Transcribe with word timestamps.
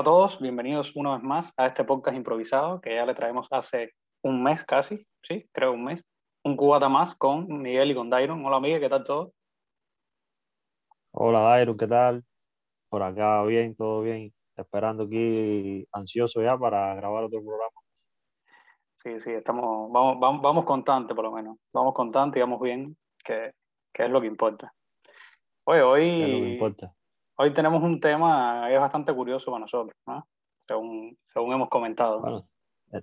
Hola 0.00 0.12
a 0.12 0.14
todos, 0.14 0.40
bienvenidos 0.40 0.96
una 0.96 1.12
vez 1.12 1.22
más 1.22 1.52
a 1.58 1.66
este 1.66 1.84
podcast 1.84 2.16
improvisado 2.16 2.80
que 2.80 2.94
ya 2.94 3.04
le 3.04 3.12
traemos 3.12 3.46
hace 3.50 3.92
un 4.22 4.42
mes 4.42 4.64
casi, 4.64 5.06
sí, 5.20 5.46
creo 5.52 5.72
un 5.72 5.84
mes, 5.84 6.02
un 6.42 6.56
cubata 6.56 6.88
más 6.88 7.14
con 7.14 7.46
Miguel 7.60 7.90
y 7.90 7.94
con 7.94 8.08
Dairon. 8.08 8.42
Hola 8.42 8.60
Miguel, 8.60 8.80
¿qué 8.80 8.88
tal 8.88 9.04
todo? 9.04 9.34
Hola 11.10 11.40
Dairon, 11.40 11.76
¿qué 11.76 11.86
tal? 11.86 12.24
Por 12.88 13.02
acá 13.02 13.42
bien, 13.42 13.76
todo 13.76 14.00
bien, 14.00 14.32
esperando 14.56 15.02
aquí 15.02 15.86
ansioso 15.92 16.40
ya 16.40 16.56
para 16.56 16.94
grabar 16.94 17.24
otro 17.24 17.44
programa. 17.44 17.76
Sí, 18.96 19.20
sí, 19.20 19.32
estamos, 19.32 19.92
vamos, 19.92 20.18
vamos, 20.18 20.40
vamos 20.40 20.64
constantes 20.64 21.14
por 21.14 21.26
lo 21.26 21.32
menos, 21.32 21.58
vamos 21.74 21.92
constantes 21.92 22.38
y 22.38 22.40
vamos 22.40 22.62
bien, 22.62 22.96
que, 23.22 23.52
que 23.92 24.04
es 24.06 24.10
lo 24.10 24.22
que 24.22 24.28
importa. 24.28 24.72
Oye, 25.64 25.82
hoy... 25.82 26.22
Es 26.22 26.28
lo 26.30 26.38
que 26.38 26.52
importa. 26.52 26.94
Hoy 27.42 27.54
tenemos 27.54 27.82
un 27.82 27.98
tema 27.98 28.66
que 28.68 28.74
es 28.74 28.80
bastante 28.80 29.14
curioso 29.14 29.50
para 29.50 29.60
nosotros, 29.62 29.96
¿no? 30.06 30.28
según, 30.58 31.16
según 31.24 31.54
hemos 31.54 31.70
comentado. 31.70 32.20
Bueno, 32.20 32.46
eh, 32.92 33.00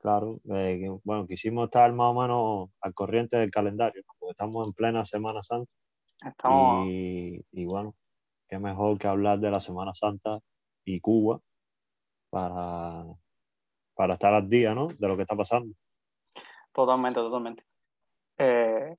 claro, 0.00 0.40
eh, 0.52 0.90
bueno, 1.04 1.28
quisimos 1.28 1.66
estar 1.66 1.92
más 1.92 2.08
o 2.08 2.20
menos 2.20 2.70
al 2.80 2.92
corriente 2.92 3.36
del 3.36 3.52
calendario, 3.52 4.02
¿no? 4.04 4.14
porque 4.18 4.32
estamos 4.32 4.66
en 4.66 4.72
plena 4.72 5.04
Semana 5.04 5.44
Santa. 5.44 5.70
Estamos... 6.26 6.88
Y, 6.88 7.40
y, 7.52 7.64
bueno, 7.66 7.94
qué 8.48 8.58
mejor 8.58 8.98
que 8.98 9.06
hablar 9.06 9.38
de 9.38 9.52
la 9.52 9.60
Semana 9.60 9.94
Santa 9.94 10.40
y 10.84 10.98
Cuba 10.98 11.38
para, 12.30 13.04
para 13.94 14.14
estar 14.14 14.34
al 14.34 14.48
día, 14.48 14.74
¿no? 14.74 14.88
De 14.88 15.06
lo 15.06 15.14
que 15.14 15.22
está 15.22 15.36
pasando. 15.36 15.72
Totalmente, 16.72 17.20
totalmente. 17.20 17.64
Eh, 18.38 18.96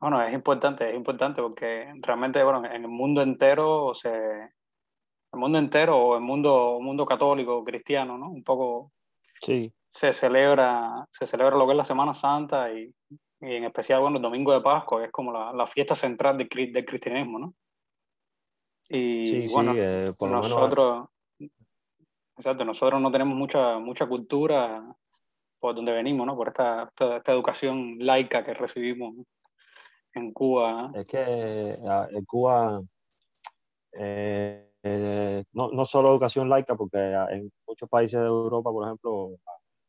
bueno, 0.00 0.22
es 0.22 0.32
importante, 0.32 0.88
es 0.88 0.94
importante 0.94 1.42
porque 1.42 1.92
realmente, 2.02 2.42
bueno, 2.42 2.64
en 2.64 2.82
el 2.82 2.88
mundo 2.88 3.20
entero, 3.20 3.94
se, 3.94 4.10
el 4.10 5.38
mundo 5.38 5.58
entero 5.58 5.98
o 5.98 6.14
el 6.14 6.22
mundo, 6.22 6.78
mundo 6.80 7.04
católico, 7.04 7.64
cristiano, 7.64 8.16
¿no? 8.16 8.30
Un 8.30 8.44
poco 8.44 8.92
sí. 9.42 9.72
se 9.90 10.12
celebra, 10.12 11.06
se 11.10 11.26
celebra 11.26 11.56
lo 11.56 11.66
que 11.66 11.72
es 11.72 11.76
la 11.76 11.84
Semana 11.84 12.14
Santa 12.14 12.72
y, 12.72 12.94
y 13.40 13.54
en 13.54 13.64
especial, 13.64 14.00
bueno, 14.00 14.16
el 14.18 14.22
Domingo 14.22 14.52
de 14.52 14.60
Pascua, 14.60 15.00
que 15.00 15.06
es 15.06 15.12
como 15.12 15.32
la, 15.32 15.52
la 15.52 15.66
fiesta 15.66 15.94
central 15.94 16.38
del, 16.38 16.48
del, 16.48 16.84
cristianismo, 16.84 17.38
¿no? 17.38 17.54
Y 18.88 19.26
sí, 19.26 19.48
bueno, 19.52 19.72
sí, 19.72 19.78
eh, 19.80 20.12
por 20.16 20.30
nosotros, 20.30 21.08
menos... 21.38 21.52
exacto, 22.36 22.64
nosotros 22.64 23.00
no 23.02 23.10
tenemos 23.10 23.36
mucha, 23.36 23.78
mucha 23.78 24.06
cultura 24.06 24.82
por 25.58 25.74
donde 25.74 25.92
venimos, 25.92 26.24
¿no? 26.24 26.36
Por 26.36 26.48
esta, 26.48 26.84
esta, 26.84 27.16
esta 27.16 27.32
educación 27.32 27.96
laica 27.98 28.44
que 28.44 28.54
recibimos 28.54 29.14
en 30.18 30.32
Cuba. 30.32 30.92
Es 30.94 31.06
que 31.06 31.20
en 31.20 32.24
Cuba 32.24 32.82
eh, 33.92 34.68
eh, 34.82 35.44
no, 35.52 35.70
no, 35.70 35.84
solo 35.84 36.10
educación 36.10 36.48
laica, 36.48 36.76
porque 36.76 36.98
en 37.30 37.50
muchos 37.66 37.88
países 37.88 38.20
de 38.20 38.26
Europa, 38.26 38.70
por 38.70 38.86
ejemplo, 38.86 39.30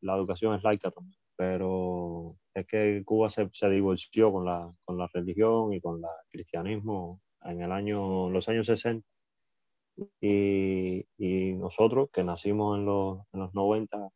la 0.02 0.16
educación 0.16 0.56
es 0.56 0.64
laica 0.64 0.90
también, 0.90 1.20
pero 1.36 2.36
es 2.54 2.66
que 2.66 3.04
Cuba 3.06 3.30
se, 3.30 3.50
se 3.54 3.70
divorció 3.70 4.32
con 4.32 4.46
la, 4.46 4.72
con 4.86 4.98
la 4.98 5.08
religión 5.14 5.74
y 5.74 5.82
con 5.82 5.98
el 5.98 6.10
cristianismo 6.30 7.22
en 7.44 7.62
el 7.62 7.72
año, 7.72 8.30
los 8.30 8.48
años 8.50 8.66
60. 8.68 9.06
Y, 10.22 11.06
y 11.18 11.54
nosotros 11.56 12.10
que 12.12 12.24
nacimos 12.24 12.78
en 12.78 12.86
los, 12.86 13.20
en 13.34 13.42
los 13.42 13.54
90 13.54 14.10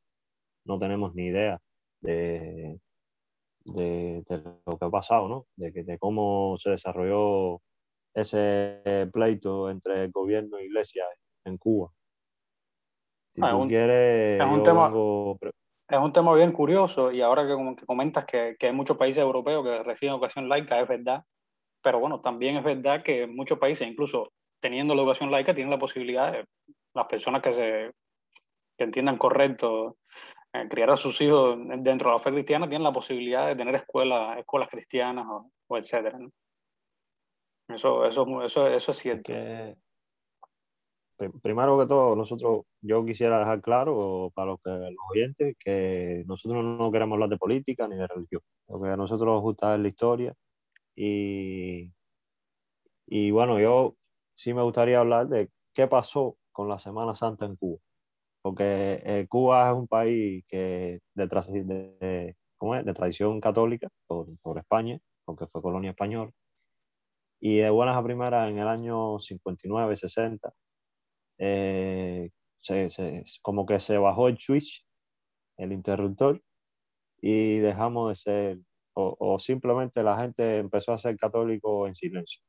no 0.65 0.79
tenemos 0.79 1.13
ni 1.13 1.25
idea 1.25 1.59
de, 2.01 2.79
de, 3.65 4.23
de, 4.27 4.43
lo 4.65 4.77
que 4.77 4.85
ha 4.85 4.89
pasado, 4.89 5.27
¿no? 5.27 5.45
De, 5.55 5.71
de 5.71 5.97
cómo 5.97 6.55
se 6.57 6.71
desarrolló 6.71 7.61
ese 8.13 9.09
pleito 9.11 9.69
entre 9.69 10.05
el 10.05 10.11
gobierno 10.11 10.57
e 10.57 10.65
iglesia 10.65 11.05
en 11.45 11.57
Cuba. 11.57 11.91
Si 13.33 13.41
ah, 13.43 13.51
tú 13.51 13.57
un, 13.57 13.67
quieres, 13.67 14.39
es, 14.39 14.47
un 14.47 14.63
tema, 14.63 14.91
es 15.89 15.99
un 15.99 16.13
tema 16.13 16.35
bien 16.35 16.51
curioso 16.51 17.11
y 17.11 17.21
ahora 17.21 17.47
que, 17.47 17.75
que 17.75 17.85
comentas 17.85 18.25
que, 18.25 18.55
que, 18.59 18.67
hay 18.67 18.73
muchos 18.73 18.97
países 18.97 19.21
europeos 19.21 19.63
que 19.63 19.83
reciben 19.83 20.13
educación 20.13 20.47
laica, 20.47 20.79
es 20.79 20.87
verdad, 20.87 21.23
pero 21.81 21.99
bueno, 21.99 22.21
también 22.21 22.57
es 22.57 22.63
verdad 22.63 23.03
que 23.03 23.25
muchos 23.25 23.57
países, 23.57 23.87
incluso 23.87 24.31
teniendo 24.59 24.93
la 24.93 25.01
educación 25.01 25.31
laica, 25.31 25.55
tienen 25.55 25.71
la 25.71 25.79
posibilidad 25.79 26.31
de 26.31 26.45
las 26.93 27.07
personas 27.07 27.41
que 27.41 27.53
se 27.53 27.91
que 28.77 28.83
entiendan 28.85 29.17
correcto 29.17 29.97
criar 30.69 30.91
a 30.91 30.97
sus 30.97 31.19
hijos 31.21 31.57
dentro 31.79 32.09
de 32.09 32.15
la 32.15 32.19
fe 32.19 32.31
cristiana 32.31 32.67
tienen 32.67 32.83
la 32.83 32.93
posibilidad 32.93 33.47
de 33.47 33.55
tener 33.55 33.75
escuelas, 33.75 34.37
escuelas 34.37 34.69
cristianas 34.69 35.25
o, 35.27 35.77
etcétera. 35.77 36.19
Eso, 37.67 38.05
eso, 38.05 38.43
eso, 38.43 38.67
eso 38.67 38.91
es 38.91 38.97
cierto. 38.97 39.33
Primero 41.41 41.79
que 41.79 41.87
todo, 41.87 42.15
nosotros, 42.15 42.65
yo 42.81 43.05
quisiera 43.05 43.39
dejar 43.39 43.61
claro 43.61 44.31
para 44.35 44.51
los, 44.51 44.59
los 44.63 45.05
oyentes 45.11 45.55
que 45.57 46.23
nosotros 46.27 46.63
no 46.63 46.91
queremos 46.91 47.15
hablar 47.15 47.29
de 47.29 47.37
política 47.37 47.87
ni 47.87 47.95
de 47.95 48.07
religión. 48.07 48.41
Lo 48.67 48.81
que 48.81 48.89
a 48.89 48.97
nosotros 48.97 49.27
nos 49.27 49.41
gusta 49.41 49.73
es 49.73 49.79
la 49.79 49.87
historia. 49.87 50.33
Y, 50.95 51.91
y 53.07 53.31
bueno, 53.31 53.59
yo 53.59 53.95
sí 54.35 54.53
me 54.53 54.61
gustaría 54.61 54.99
hablar 54.99 55.27
de 55.29 55.49
qué 55.73 55.87
pasó 55.87 56.37
con 56.51 56.67
la 56.67 56.77
Semana 56.77 57.15
Santa 57.15 57.45
en 57.45 57.55
Cuba 57.55 57.79
porque 58.43 59.01
eh, 59.05 59.25
Cuba 59.29 59.69
es 59.69 59.75
un 59.75 59.87
país 59.87 60.43
que 60.49 60.99
de, 61.15 61.27
de, 61.63 62.35
¿cómo 62.57 62.75
es? 62.75 62.85
de 62.85 62.93
tradición 62.93 63.39
católica 63.39 63.87
por, 64.05 64.27
por, 64.41 64.59
España, 64.59 64.99
porque 65.23 65.47
fue 65.47 65.61
colonia 65.61 65.91
española, 65.91 66.29
y 67.39 67.59
de 67.59 67.69
buenas 67.69 67.95
a 67.95 68.03
primeras 68.03 68.49
en 68.49 68.59
el 68.59 68.67
año 68.67 69.17
59, 69.17 69.95
60, 69.95 70.53
eh, 71.39 72.29
se, 72.59 72.89
se, 72.89 73.23
como 73.41 73.65
que 73.65 73.79
se 73.79 73.97
bajó 73.97 74.27
el 74.27 74.37
switch, 74.37 74.85
el 75.57 75.71
interruptor, 75.71 76.41
y 77.21 77.59
dejamos 77.59 78.09
de 78.09 78.15
ser, 78.15 78.59
o, 78.93 79.15
o 79.19 79.39
simplemente 79.39 80.03
la 80.03 80.17
gente 80.17 80.57
empezó 80.57 80.91
a 80.91 80.97
ser 80.97 81.15
católico 81.15 81.87
en 81.87 81.95
silencio, 81.95 82.41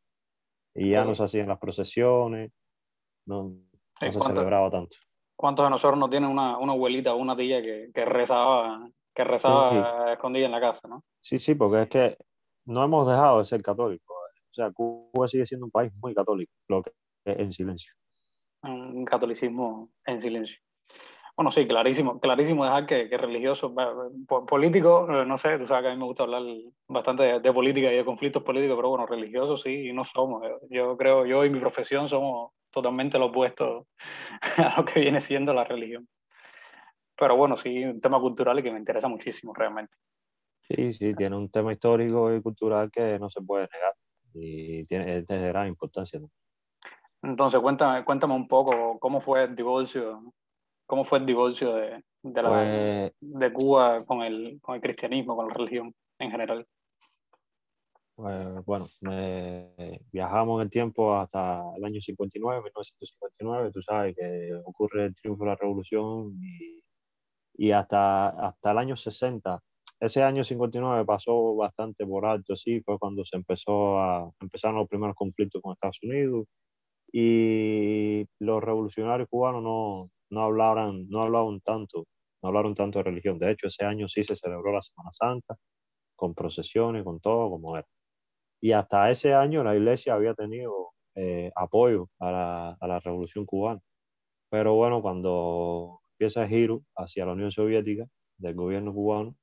y 0.74 0.90
ya 0.90 1.04
no 1.04 1.14
se 1.14 1.22
hacían 1.22 1.46
las 1.46 1.60
procesiones, 1.60 2.50
no, 3.26 3.44
no 4.00 4.12
se 4.12 4.20
celebraba 4.20 4.72
tanto. 4.72 4.96
¿Cuántos 5.36 5.66
de 5.66 5.70
nosotros 5.70 5.98
no 5.98 6.08
tienen 6.08 6.30
una, 6.30 6.58
una 6.58 6.72
abuelita 6.72 7.14
o 7.14 7.16
una 7.16 7.36
tía 7.36 7.60
que, 7.60 7.90
que 7.92 8.04
rezaba, 8.04 8.88
que 9.14 9.24
rezaba 9.24 10.06
sí. 10.06 10.12
escondida 10.12 10.46
en 10.46 10.52
la 10.52 10.60
casa, 10.60 10.88
¿no? 10.88 11.04
Sí, 11.20 11.38
sí, 11.38 11.54
porque 11.54 11.82
es 11.82 11.88
que 11.88 12.16
no 12.66 12.84
hemos 12.84 13.06
dejado 13.06 13.38
de 13.38 13.44
ser 13.44 13.62
católicos. 13.62 14.16
O 14.50 14.54
sea, 14.54 14.70
Cuba 14.70 15.26
sigue 15.26 15.44
siendo 15.44 15.66
un 15.66 15.72
país 15.72 15.92
muy 16.00 16.14
católico, 16.14 16.52
lo 16.68 16.82
que 16.82 16.92
es 17.24 17.38
en 17.38 17.50
silencio. 17.50 17.92
Un 18.62 19.04
catolicismo 19.04 19.90
en 20.06 20.20
silencio. 20.20 20.60
Bueno, 21.36 21.50
sí, 21.50 21.66
clarísimo, 21.66 22.20
clarísimo 22.20 22.64
dejar 22.64 22.86
que, 22.86 23.08
que 23.08 23.18
religioso, 23.18 23.74
político, 24.46 25.08
no 25.26 25.36
sé, 25.36 25.58
tú 25.58 25.66
sabes 25.66 25.82
que 25.82 25.88
a 25.88 25.92
mí 25.92 25.98
me 25.98 26.04
gusta 26.04 26.22
hablar 26.22 26.42
bastante 26.86 27.24
de, 27.24 27.40
de, 27.40 27.52
política 27.52 27.92
y 27.92 27.96
de 27.96 28.04
conflictos 28.04 28.44
políticos, 28.44 28.76
pero 28.76 28.90
bueno, 28.90 29.04
religiosos 29.04 29.62
sí, 29.62 29.92
no 29.92 30.04
somos. 30.04 30.44
Yo 30.70 30.96
creo, 30.96 31.26
yo 31.26 31.44
y 31.44 31.50
mi 31.50 31.58
profesión 31.58 32.06
somos 32.06 32.52
totalmente 32.74 33.18
lo 33.18 33.26
opuesto 33.26 33.86
a 34.58 34.74
lo 34.76 34.84
que 34.84 35.00
viene 35.00 35.20
siendo 35.20 35.54
la 35.54 35.64
religión. 35.64 36.08
Pero 37.16 37.36
bueno, 37.36 37.56
sí, 37.56 37.84
un 37.84 38.00
tema 38.00 38.20
cultural 38.20 38.58
y 38.58 38.62
que 38.64 38.72
me 38.72 38.78
interesa 38.78 39.08
muchísimo 39.08 39.54
realmente. 39.54 39.96
Sí, 40.62 40.92
sí, 40.92 41.14
tiene 41.14 41.36
un 41.36 41.48
tema 41.50 41.72
histórico 41.72 42.34
y 42.34 42.42
cultural 42.42 42.90
que 42.90 43.18
no 43.18 43.30
se 43.30 43.40
puede 43.42 43.68
negar 43.72 43.94
y 44.34 44.84
tiene, 44.86 45.18
es 45.18 45.26
de 45.26 45.48
gran 45.48 45.68
importancia. 45.68 46.18
¿no? 46.18 46.28
Entonces, 47.22 47.60
cuéntame, 47.60 48.04
cuéntame 48.04 48.34
un 48.34 48.48
poco 48.48 48.98
cómo 48.98 49.20
fue 49.20 49.44
el 49.44 49.54
divorcio, 49.54 50.34
cómo 50.86 51.04
fue 51.04 51.18
el 51.18 51.26
divorcio 51.26 51.74
de, 51.74 52.02
de, 52.22 52.42
la, 52.42 52.48
pues, 52.48 53.12
de 53.20 53.52
Cuba 53.52 54.04
con 54.04 54.22
el, 54.22 54.58
con 54.60 54.74
el 54.74 54.80
cristianismo, 54.80 55.36
con 55.36 55.46
la 55.46 55.54
religión 55.54 55.94
en 56.18 56.30
general. 56.30 56.66
Pues, 58.16 58.64
bueno, 58.64 58.88
me, 59.00 59.72
viajamos 60.12 60.60
en 60.60 60.62
el 60.64 60.70
tiempo 60.70 61.16
hasta 61.16 61.62
el 61.76 61.84
año 61.84 62.00
59, 62.00 62.62
1959, 62.62 63.72
tú 63.72 63.82
sabes 63.82 64.14
que 64.16 64.54
ocurre 64.64 65.06
el 65.06 65.14
triunfo 65.16 65.42
de 65.44 65.50
la 65.50 65.56
revolución 65.56 66.32
y, 66.40 66.80
y 67.54 67.72
hasta, 67.72 68.28
hasta 68.30 68.72
el 68.72 68.78
año 68.78 68.96
60. 68.96 69.60
Ese 70.00 70.22
año 70.22 70.44
59 70.44 71.04
pasó 71.04 71.56
bastante 71.56 72.06
por 72.06 72.26
alto, 72.26 72.56
sí, 72.56 72.80
fue 72.82 72.98
cuando 72.98 73.24
se 73.24 73.36
empezó 73.36 73.98
a, 73.98 74.30
empezaron 74.40 74.76
los 74.78 74.88
primeros 74.88 75.16
conflictos 75.16 75.62
con 75.62 75.72
Estados 75.72 76.00
Unidos 76.02 76.46
y 77.12 78.26
los 78.40 78.62
revolucionarios 78.62 79.28
cubanos 79.30 79.62
no, 79.62 80.10
no, 80.30 80.42
hablaron, 80.42 81.08
no 81.10 81.22
hablaban 81.22 81.60
tanto, 81.62 82.06
no 82.42 82.48
hablaron 82.48 82.74
tanto 82.74 82.98
de 83.00 83.04
religión. 83.04 83.38
De 83.38 83.52
hecho, 83.52 83.68
ese 83.68 83.84
año 83.84 84.08
sí 84.08 84.22
se 84.24 84.36
celebró 84.36 84.72
la 84.72 84.82
Semana 84.82 85.10
Santa, 85.12 85.56
con 86.16 86.34
procesiones, 86.34 87.04
con 87.04 87.20
todo 87.20 87.50
como 87.50 87.76
era. 87.76 87.86
Y 88.64 88.72
hasta 88.72 89.10
ese 89.10 89.34
año 89.34 89.62
la 89.62 89.76
iglesia 89.76 90.14
había 90.14 90.32
tenido 90.32 90.94
eh, 91.16 91.52
apoyo 91.54 92.08
a 92.18 92.32
la, 92.32 92.70
a 92.80 92.86
la, 92.86 92.98
revolución 92.98 93.44
cubana. 93.44 93.78
Pero 94.48 94.72
bueno, 94.72 95.02
cuando 95.02 96.00
empieza 96.12 96.44
el 96.44 96.48
giro 96.48 96.82
hacia 96.96 97.26
la 97.26 97.32
Unión 97.32 97.52
Soviética 97.52 98.06
del 98.38 98.54
gobierno 98.54 98.94
cubano, 98.94 99.36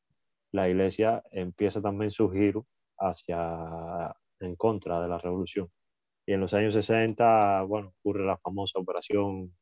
la 0.51 0.67
iglesia 0.67 1.21
empieza 1.29 1.83
también 1.83 2.09
su 2.09 2.31
giro 2.31 2.65
hacia 2.97 4.11
en 4.39 4.55
contra 4.55 4.99
de 4.99 5.07
la 5.07 5.19
revolución. 5.19 5.69
Y 6.25 6.33
en 6.33 6.39
los 6.39 6.55
años 6.55 6.73
60, 6.73 7.61
bueno, 7.65 7.93
ocurre 7.99 8.25
la 8.25 8.39
famosa 8.39 8.79
operación 8.79 9.55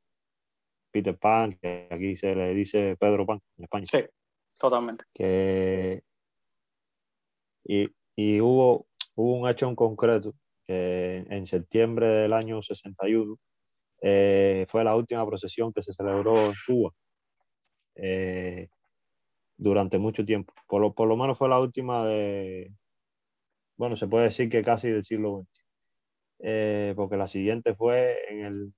Peter 0.90 1.18
Pan, 1.20 1.60
que 1.62 1.90
aquí 1.92 2.16
se 2.16 2.34
le 2.34 2.54
dice 2.54 2.96
Pedro 2.98 3.26
Pan 3.26 3.42
en 3.58 3.64
España. 3.66 3.88
Sí, 3.92 4.06
totalmente. 4.58 5.04
Que, 5.14 6.02
y, 7.66 7.90
y 8.16 8.40
hubo, 8.40 8.89
hubo 9.20 9.34
un 9.34 9.50
hecho 9.50 9.68
en 9.68 9.76
concreto 9.76 10.34
que 10.66 11.26
en 11.30 11.46
septiembre 11.46 12.08
del 12.08 12.32
año 12.32 12.64
61 12.64 13.36
eh, 14.02 14.66
fue 14.70 14.84
la 14.86 14.96
última 14.96 15.26
procesión 15.26 15.74
que 15.74 15.82
se 15.82 15.94
celebró 15.94 16.38
en 16.38 16.54
Cuba 16.66 16.92
eh, 17.96 18.70
durante 19.58 19.98
mucho 19.98 20.24
tiempo. 20.24 20.54
Por 20.68 20.82
lo, 20.82 20.94
por 20.94 21.10
lo 21.10 21.18
menos 21.18 21.38
fue 21.38 21.50
la 21.50 21.60
última 21.60 22.06
de, 22.06 22.72
bueno, 23.78 23.98
se 23.98 24.08
puede 24.08 24.26
decir 24.26 24.50
que 24.50 24.64
casi 24.64 24.90
del 24.90 25.04
siglo 25.04 25.42
XX, 25.42 25.66
eh, 26.40 26.94
porque 26.96 27.18
la 27.18 27.28
siguiente 27.28 27.76
fue 27.76 28.16
en 28.30 28.46
el, 28.46 28.74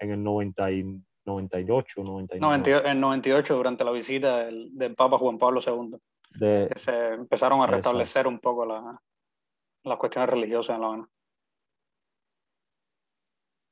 en 0.00 0.10
el 0.10 0.22
90 0.24 0.72
y, 0.72 1.00
98, 1.24 2.02
99. 2.02 2.90
en 2.90 2.98
98 2.98 3.54
durante 3.54 3.84
la 3.84 3.92
visita 3.92 4.44
del, 4.44 4.76
del 4.76 4.94
Papa 4.96 5.18
Juan 5.18 5.38
Pablo 5.38 5.60
II. 5.64 5.96
De, 6.30 6.68
que 6.72 6.78
se 6.80 7.14
empezaron 7.14 7.62
a 7.62 7.68
restablecer 7.68 8.26
un 8.26 8.40
poco 8.40 8.66
la, 8.66 9.00
las 9.84 9.98
cuestiones 9.98 10.30
religiosas 10.30 10.76
en 10.76 10.80
La 10.80 10.86
Habana. 10.86 11.08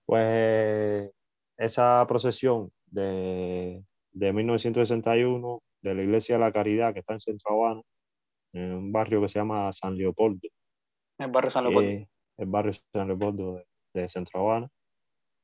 Pues 0.06 1.10
esa 1.56 2.04
procesión 2.06 2.70
de, 2.86 3.82
de 4.12 4.32
1961 4.32 5.62
de 5.82 5.94
la 5.94 6.02
Iglesia 6.02 6.36
de 6.36 6.40
la 6.40 6.52
Caridad 6.52 6.92
que 6.92 7.00
está 7.00 7.14
en 7.14 7.20
Centro 7.20 7.52
Habana, 7.52 7.82
en 8.52 8.72
un 8.72 8.92
barrio 8.92 9.20
que 9.20 9.28
se 9.28 9.38
llama 9.38 9.72
San 9.72 9.96
Leopoldo. 9.96 10.48
El 11.18 11.30
barrio 11.30 11.50
San 11.50 11.64
Leopoldo. 11.64 11.90
Eh, 11.90 12.08
el 12.38 12.46
barrio 12.46 12.72
San 12.92 13.08
Leopoldo 13.08 13.54
de, 13.54 13.66
de, 13.94 14.08
Centro 14.08 14.40
Habana. 14.40 14.68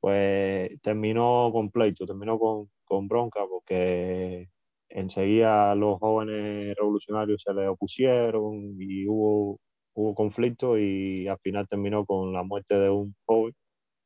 Pues 0.00 0.80
terminó 0.80 1.50
con 1.52 1.70
pleito, 1.70 2.06
terminó 2.06 2.38
con, 2.38 2.70
con 2.84 3.08
bronca 3.08 3.40
porque 3.48 4.48
enseguida 4.88 5.74
los 5.74 5.98
jóvenes 5.98 6.74
revolucionarios 6.76 7.42
se 7.42 7.52
le 7.52 7.68
opusieron 7.68 8.76
y 8.80 9.06
hubo, 9.06 9.58
hubo 9.98 10.14
conflicto 10.14 10.78
y 10.78 11.26
al 11.26 11.38
final 11.40 11.66
terminó 11.68 12.06
con 12.06 12.32
la 12.32 12.44
muerte 12.44 12.76
de 12.76 12.88
un 12.88 13.16
joven 13.26 13.52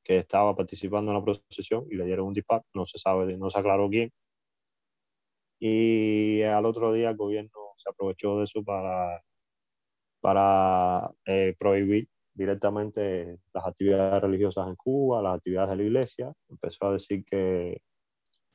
que 0.02 0.16
estaba 0.16 0.56
participando 0.56 1.10
en 1.10 1.18
la 1.18 1.24
procesión 1.24 1.86
y 1.90 1.96
le 1.96 2.06
dieron 2.06 2.28
un 2.28 2.32
disparo, 2.34 2.64
no 2.72 2.86
se 2.86 2.98
sabe, 2.98 3.36
no 3.36 3.50
se 3.50 3.58
aclaró 3.58 3.90
quién. 3.90 4.10
Y 5.60 6.42
al 6.42 6.64
otro 6.64 6.94
día 6.94 7.10
el 7.10 7.16
gobierno 7.16 7.50
se 7.76 7.90
aprovechó 7.90 8.38
de 8.38 8.44
eso 8.44 8.64
para, 8.64 9.22
para 10.20 11.10
eh, 11.26 11.54
prohibir 11.58 12.08
directamente 12.32 13.38
las 13.52 13.66
actividades 13.66 14.22
religiosas 14.22 14.68
en 14.68 14.76
Cuba, 14.76 15.20
las 15.20 15.36
actividades 15.36 15.72
de 15.72 15.76
la 15.76 15.82
iglesia. 15.82 16.32
Empezó 16.48 16.86
a 16.86 16.92
decir 16.94 17.22
que, 17.26 17.82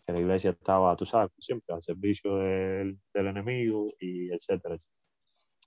que 0.06 0.12
la 0.12 0.20
iglesia 0.20 0.50
estaba, 0.50 0.96
tú 0.96 1.06
sabes, 1.06 1.32
siempre 1.38 1.76
al 1.76 1.84
servicio 1.84 2.36
del, 2.38 2.98
del 3.14 3.28
enemigo 3.28 3.94
y 4.00 4.32
etcétera, 4.32 4.74
etcétera. 4.74 4.98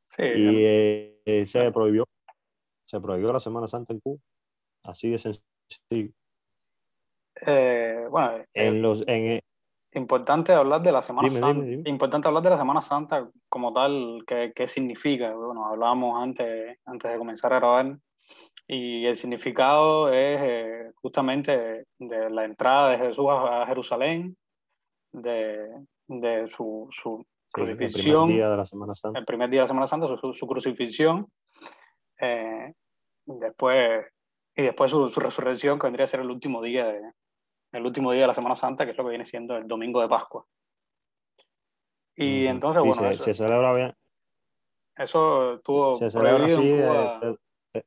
Sí, 0.08 0.22
y 0.36 1.09
eh, 1.40 1.42
eh, 1.42 1.46
se 1.46 1.72
prohibió, 1.72 2.04
se 2.84 3.00
prohibió 3.00 3.32
la 3.32 3.40
Semana 3.40 3.68
Santa 3.68 3.92
en 3.92 4.00
Cuba, 4.00 4.20
así 4.84 5.10
de 5.10 5.18
sencillo. 5.18 6.12
Eh, 7.46 8.06
bueno, 8.10 8.44
En 8.54 8.82
los, 8.82 9.02
en, 9.06 9.40
importante 9.92 10.52
hablar 10.52 10.82
de 10.82 10.92
la 10.92 11.02
Semana 11.02 11.28
Dime, 11.28 11.40
Santa. 11.40 11.60
dime, 11.62 11.76
dime. 11.76 11.90
Importante 11.90 12.28
hablar 12.28 12.42
de 12.42 12.50
la 12.50 12.56
Semana 12.58 12.82
Santa 12.82 13.28
como 13.48 13.72
tal, 13.72 14.22
qué, 14.26 14.52
qué 14.54 14.68
significa. 14.68 15.34
Bueno, 15.34 15.66
hablábamos 15.66 16.22
antes, 16.22 16.78
antes 16.84 17.10
de 17.10 17.18
comenzar 17.18 17.52
a 17.52 17.58
grabar. 17.58 17.98
Y 18.66 19.04
el 19.06 19.16
significado 19.16 20.12
es 20.12 20.40
eh, 20.40 20.92
justamente 20.94 21.86
de 21.98 22.30
la 22.30 22.44
entrada 22.44 22.90
de 22.90 22.98
Jesús 22.98 23.26
a, 23.28 23.62
a 23.62 23.66
Jerusalén, 23.66 24.36
de, 25.12 25.68
de 26.06 26.46
su, 26.46 26.86
su 26.92 27.24
sí, 27.54 27.60
el 27.60 27.66
primer 27.66 27.78
crucifixión, 27.78 28.28
día 28.28 28.48
de 28.48 28.56
la 28.56 28.66
Semana 28.66 28.94
Santa. 28.94 29.18
el 29.18 29.24
primer 29.26 29.50
día 29.50 29.60
de 29.60 29.64
la 29.64 29.68
Semana 29.68 29.86
Santa, 29.86 30.06
su, 30.06 30.32
su 30.32 30.46
crucifixión, 30.46 31.26
eh, 32.20 32.72
después, 33.26 34.06
y 34.56 34.62
después 34.62 34.90
su, 34.90 35.08
su 35.08 35.20
resurrección, 35.20 35.78
que 35.78 35.86
vendría 35.86 36.04
a 36.04 36.08
ser 36.08 36.20
el 36.20 36.30
último 36.30 36.62
día 36.62 36.86
de, 36.86 37.00
el 37.72 37.86
último 37.86 38.12
día 38.12 38.22
de 38.22 38.26
la 38.28 38.34
Semana 38.34 38.54
Santa, 38.54 38.84
que 38.84 38.92
es 38.92 38.96
lo 38.98 39.04
que 39.04 39.10
viene 39.10 39.24
siendo 39.24 39.56
el 39.56 39.66
domingo 39.68 40.00
de 40.00 40.08
Pascua. 40.08 40.44
Y 42.16 42.42
Ujú. 42.44 42.50
entonces, 42.50 42.82
Sí, 42.82 42.88
bueno, 42.88 43.02
se, 43.02 43.10
eso, 43.14 43.24
se 43.24 43.34
celebra 43.34 43.72
bien. 43.74 43.94
eso 44.96 45.54
estuvo 45.54 45.94
Se 45.94 46.10
celebra 46.10 46.44
así 46.44 46.54
en 46.54 46.76
de, 46.76 46.82
Cuba. 46.84 47.20
de- 47.20 47.36
de- 47.72 47.84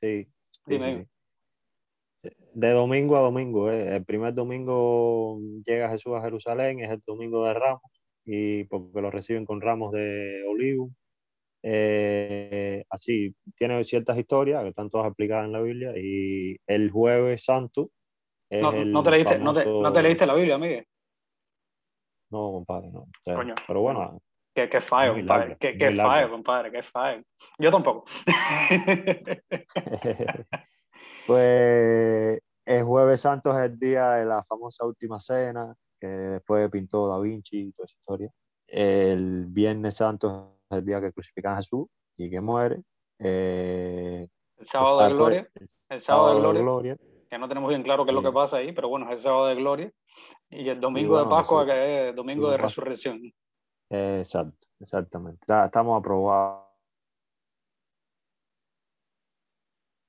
sí, 0.00 0.32
sí, 0.50 0.60
Dime, 0.66 0.92
sí, 0.92 2.30
sí. 2.30 2.30
De 2.54 2.70
domingo 2.72 3.16
a 3.16 3.20
domingo. 3.20 3.70
eh. 3.70 3.96
El 3.96 4.04
primer 4.04 4.34
domingo 4.34 5.38
llega 5.64 5.88
Jesús 5.90 6.14
a 6.16 6.22
Jerusalén, 6.22 6.80
es 6.80 6.90
el 6.90 7.00
domingo 7.06 7.44
de 7.44 7.54
Ramos, 7.54 7.97
y 8.30 8.64
porque 8.64 9.00
lo 9.00 9.10
reciben 9.10 9.46
con 9.46 9.60
ramos 9.62 9.92
de 9.92 10.44
olivo. 10.46 10.90
Eh, 11.62 12.84
así, 12.90 13.34
tiene 13.56 13.82
ciertas 13.84 14.18
historias 14.18 14.62
que 14.62 14.68
están 14.68 14.90
todas 14.90 15.06
explicadas 15.08 15.46
en 15.46 15.52
la 15.52 15.60
Biblia, 15.62 15.92
y 15.96 16.56
el 16.66 16.90
jueves 16.90 17.44
santo 17.44 17.90
No, 18.50 18.72
no 18.84 19.02
te 19.02 19.10
leíste, 19.10 19.38
no 19.38 19.52
te, 19.52 19.64
no 19.64 19.64
te 19.64 19.70
famoso- 20.00 20.02
leíste 20.02 20.26
la 20.26 20.34
Biblia, 20.34 20.58
Miguel. 20.58 20.86
No, 22.30 22.52
compadre, 22.52 22.90
no. 22.92 23.00
O 23.00 23.08
sea, 23.24 23.34
Coño. 23.34 23.54
pero 23.66 23.80
bueno, 23.80 24.20
Qué, 24.54 24.68
qué 24.68 24.80
fallo, 24.80 25.14
compadre. 25.14 25.56
Qué, 25.58 25.78
qué 25.78 25.92
fallo, 25.92 26.30
compadre. 26.30 26.70
Qué 26.72 26.82
fallo. 26.82 27.22
Yo 27.58 27.70
tampoco. 27.70 28.04
pues 31.26 32.40
el 32.66 32.84
jueves 32.84 33.20
santo 33.20 33.52
es 33.52 33.70
el 33.70 33.78
día 33.78 34.12
de 34.12 34.26
la 34.26 34.42
famosa 34.44 34.84
última 34.84 35.20
cena, 35.20 35.74
que 35.98 36.06
después 36.06 36.70
pintó 36.70 37.08
Da 37.08 37.18
Vinci 37.18 37.58
y 37.68 37.72
toda 37.72 37.86
esa 37.86 37.96
historia. 37.98 38.30
El 38.66 39.46
viernes 39.46 39.96
santo 39.96 40.58
es 40.70 40.78
el 40.78 40.84
día 40.84 41.00
que 41.00 41.12
crucifican 41.12 41.54
a 41.54 41.56
Jesús 41.56 41.86
y 42.16 42.28
que 42.30 42.40
muere. 42.40 42.82
Eh, 43.18 44.28
el 44.58 44.66
sábado 44.66 45.00
de 45.02 45.14
gloria. 45.14 45.50
el 45.54 45.68
El 45.88 46.00
sábado 46.00 46.52
de 46.52 46.60
gloria. 46.60 46.96
Que 47.30 47.38
no 47.38 47.48
tenemos 47.48 47.68
bien 47.68 47.82
claro 47.82 48.04
qué 48.04 48.10
es 48.10 48.14
lo 48.14 48.22
que 48.22 48.32
pasa 48.32 48.58
ahí, 48.58 48.72
pero 48.72 48.88
bueno, 48.88 49.06
es 49.06 49.12
el 49.12 49.18
sábado 49.18 49.46
de 49.46 49.54
gloria. 49.54 49.92
Y 50.50 50.68
el 50.68 50.80
domingo 50.80 51.18
de 51.18 51.24
bueno, 51.24 51.36
Pascua, 51.36 51.62
eso- 51.62 51.72
que 51.72 52.08
es 52.08 52.16
domingo 52.16 52.50
de 52.50 52.56
resurrección. 52.56 53.20
Eh, 53.90 54.18
exacto, 54.20 54.66
exactamente. 54.80 55.44
Ya 55.48 55.66
estamos 55.66 55.98
aprobados. 55.98 56.66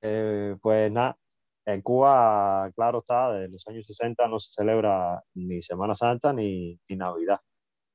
Eh, 0.01 0.55
pues 0.62 0.91
nada, 0.91 1.17
en 1.66 1.82
Cuba, 1.82 2.72
claro 2.75 3.00
está, 3.00 3.32
desde 3.34 3.51
los 3.51 3.68
años 3.68 3.86
60 3.86 4.28
no 4.28 4.39
se 4.39 4.51
celebra 4.51 5.24
ni 5.36 5.62
Semana 5.62 5.94
Santa 5.96 6.34
ni, 6.34 6.80
ni 6.88 6.96
Navidad. 6.96 7.39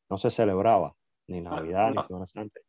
No 0.08 0.18
se 0.18 0.30
celebraba 0.30 0.94
ni 1.28 1.40
Navidad 1.40 1.90
no. 1.90 2.00
ni 2.00 2.06
Semana 2.06 2.26
Santa. 2.26 2.60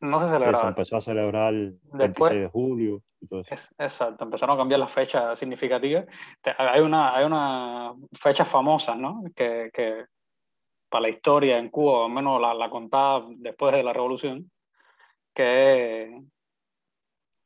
No 0.00 0.20
se 0.20 0.26
Que 0.26 0.30
se 0.30 0.36
celebraba. 0.38 0.68
empezó 0.68 0.96
a 0.96 1.00
celebrar 1.00 1.52
el 1.54 1.78
Después- 1.82 2.30
26 2.30 2.42
de 2.42 2.48
julio 2.48 3.02
y 3.20 3.26
todo 3.26 3.40
eso. 3.40 3.52
Es, 3.52 3.74
exacto, 3.78 4.22
empezaron 4.24 4.54
a 4.54 4.58
cambiar 4.60 4.78
las 4.78 4.92
fechas 4.92 5.36
significativas. 5.38 6.04
Hay 6.56 6.80
una, 6.82 7.16
hay 7.16 7.24
una 7.24 7.94
fechas 8.12 8.46
famosas, 8.48 8.96
¿no? 8.96 9.24
Que, 9.34 9.70
que 9.72 10.04
para 10.88 11.02
la 11.02 11.08
historia 11.08 11.58
en 11.58 11.68
Cuba, 11.68 12.04
al 12.06 12.12
menos 12.12 12.40
la, 12.40 12.54
la 12.54 12.70
contada 12.70 13.24
después 13.38 13.74
de 13.74 13.82
la 13.82 13.92
revolución, 13.92 14.48
que, 15.34 16.22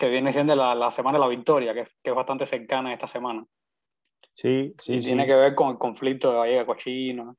que 0.02 0.08
viene 0.10 0.32
siendo 0.32 0.56
la, 0.56 0.74
la 0.74 0.90
Semana 0.90 1.16
de 1.18 1.22
la 1.24 1.28
Victoria, 1.28 1.72
que, 1.72 1.80
es- 1.82 1.96
que 2.02 2.10
es 2.10 2.16
bastante 2.16 2.44
cercana 2.44 2.90
a 2.90 2.94
esta 2.94 3.06
semana. 3.06 3.46
Sí, 4.34 4.74
sí, 4.80 4.94
y 4.94 5.02
sí. 5.02 5.08
tiene 5.08 5.26
que 5.26 5.34
ver 5.36 5.54
con 5.54 5.70
el 5.70 5.78
conflicto 5.78 6.32
de 6.32 6.38
Vallega 6.38 6.66
Cochino. 6.66 7.36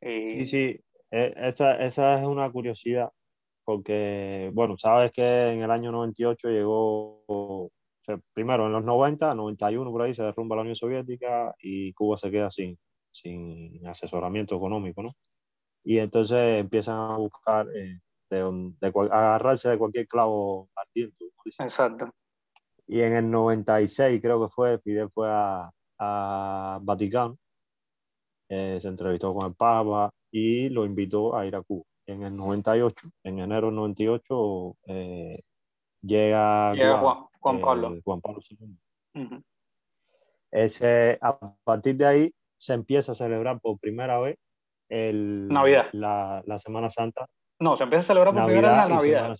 Y, 0.00 0.28
Sí, 0.28 0.44
sí, 0.44 0.80
Eh, 1.10 1.32
esa, 1.36 1.76
esa 1.84 2.20
es 2.20 2.26
una 2.26 2.48
curiosidad, 2.52 3.10
porque, 3.64 4.50
bueno, 4.54 4.76
sabes 4.78 5.10
que 5.12 5.22
en 5.52 5.62
el 5.62 5.70
año 5.72 5.90
98 5.90 6.48
llegó, 6.48 7.24
o 7.26 7.70
sea, 8.06 8.18
primero 8.32 8.66
en 8.66 8.72
los 8.72 8.84
90, 8.84 9.34
91 9.34 9.90
por 9.90 10.02
ahí 10.02 10.14
se 10.14 10.22
derrumba 10.22 10.54
la 10.56 10.62
Unión 10.62 10.76
Soviética 10.76 11.54
y 11.60 11.92
Cuba 11.92 12.16
se 12.16 12.30
queda 12.30 12.50
sin, 12.52 12.78
sin 13.12 13.84
asesoramiento 13.86 14.54
económico, 14.56 15.02
¿no? 15.02 15.16
Y 15.84 15.98
entonces 15.98 16.60
empiezan 16.60 16.98
a 16.98 17.16
buscar, 17.16 17.66
eh, 17.74 17.98
de, 18.30 18.92
agarrarse 19.10 19.68
de 19.70 19.78
cualquier 19.78 20.06
clavo 20.08 20.68
ardiente. 20.74 21.26
Exacto. 21.58 22.10
Y 22.86 23.00
en 23.00 23.14
el 23.14 23.30
96 23.30 24.20
creo 24.20 24.42
que 24.42 24.52
fue, 24.52 24.78
Fidel 24.78 25.10
fue 25.10 25.28
a, 25.30 25.70
a 25.98 26.78
Vaticano, 26.82 27.38
eh, 28.48 28.78
se 28.80 28.88
entrevistó 28.88 29.34
con 29.34 29.48
el 29.48 29.54
Papa 29.54 30.10
y 30.30 30.68
lo 30.68 30.84
invitó 30.84 31.36
a 31.36 31.46
ir 31.46 31.56
a 31.56 31.62
Cuba. 31.62 31.84
En 32.06 32.22
el 32.22 32.36
98, 32.36 33.08
en 33.24 33.38
enero 33.38 33.68
del 33.68 33.76
98, 33.76 34.76
eh, 34.86 35.40
llega, 36.02 36.74
Llega 36.74 36.98
Juan, 36.98 37.24
Juan 37.40 37.56
eh, 37.56 37.60
Pablo. 37.62 37.96
Juan 38.04 38.20
Pablo 38.20 38.40
II. 38.50 39.42
Ese, 40.50 41.18
a 41.22 41.38
partir 41.64 41.96
de 41.96 42.06
ahí 42.06 42.34
se 42.58 42.74
empieza 42.74 43.12
a 43.12 43.14
celebrar 43.14 43.58
por 43.60 43.78
primera 43.78 44.20
vez 44.20 44.36
el, 44.88 45.48
Navidad. 45.48 45.88
La, 45.92 46.42
la 46.46 46.58
Semana 46.58 46.90
Santa. 46.90 47.26
No, 47.60 47.76
se 47.76 47.84
empieza 47.84 48.00
a 48.00 48.06
celebrar 48.08 48.34
por 48.34 48.44
primera 48.44 48.70
vez 48.70 48.76
Navidad 48.88 48.88
la 48.88 48.96
Navidad. 49.28 49.36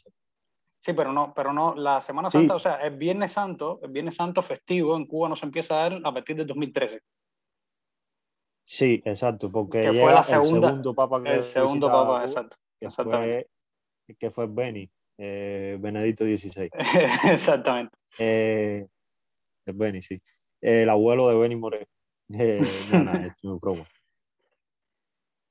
Sí, 0.78 0.92
pero 0.92 1.12
no, 1.12 1.32
pero 1.34 1.52
no, 1.52 1.74
la 1.74 2.00
Semana 2.00 2.30
Sí. 2.30 2.38
Santa, 2.38 2.54
o 2.56 2.58
sea, 2.58 2.74
el 2.76 2.96
Viernes 2.96 3.32
Santo, 3.32 3.80
el 3.82 3.90
Viernes 3.90 4.16
Santo 4.16 4.42
festivo 4.42 4.96
en 4.96 5.06
Cuba 5.06 5.28
no 5.30 5.36
se 5.36 5.46
empieza 5.46 5.74
a 5.78 5.88
dar 5.88 6.00
a 6.04 6.12
partir 6.12 6.36
del 6.36 6.46
2013. 6.46 7.00
Sí, 8.66 9.02
exacto, 9.04 9.50
porque 9.50 9.80
Que 9.80 9.92
fue 9.92 10.12
la 10.12 10.22
segunda- 10.22 10.68
el 10.68 10.72
segundo 10.74 10.94
papa 10.94 11.22
que 11.22 11.32
El 11.34 11.40
segundo 11.40 11.86
papa, 11.88 12.06
Cuba, 12.06 12.22
exacto. 12.22 12.56
que 12.80 12.86
exactamente. 12.86 13.48
fue, 14.06 14.14
que 14.16 14.30
fue 14.30 14.46
Beni, 14.46 14.90
eh, 15.18 15.76
Benedicto 15.80 16.24
XVI. 16.24 16.70
Exactamente. 17.32 17.96
Eh, 18.18 18.86
es 19.66 19.76
Beni, 19.76 20.02
sí. 20.02 20.20
El 20.60 20.88
abuelo 20.90 21.28
de 21.28 21.34
Beni 21.36 21.56
Moreno. 21.56 21.86
Eh, 22.30 22.60
no, 22.92 23.04
no, 23.04 23.12
es 23.54 23.60
broma. 23.60 23.86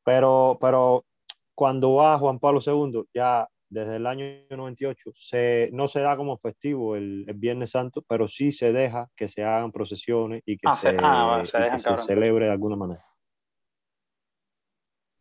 Pero, 0.03 0.57
pero 0.59 1.05
cuando 1.55 1.93
va 1.95 2.17
Juan 2.19 2.39
Pablo 2.39 2.59
II, 2.65 3.03
ya 3.13 3.47
desde 3.69 3.95
el 3.95 4.05
año 4.07 4.25
98, 4.51 5.11
se, 5.15 5.69
no 5.73 5.87
se 5.87 6.01
da 6.01 6.15
como 6.15 6.37
festivo 6.37 6.95
el, 6.95 7.25
el 7.27 7.33
Viernes 7.35 7.71
Santo, 7.71 8.03
pero 8.07 8.27
sí 8.27 8.51
se 8.51 8.71
deja 8.71 9.09
que 9.15 9.27
se 9.27 9.43
hagan 9.43 9.71
procesiones 9.71 10.41
y 10.45 10.57
que, 10.57 10.67
Ah, 10.67 10.75
se- 10.75 10.97
ah, 10.99 11.25
vale, 11.25 11.45
se 11.45 11.57
y 11.57 11.61
que 11.71 11.79
se 11.79 11.89
celebre 11.97 12.45
de 12.45 12.51
alguna 12.51 12.75
manera. 12.75 13.05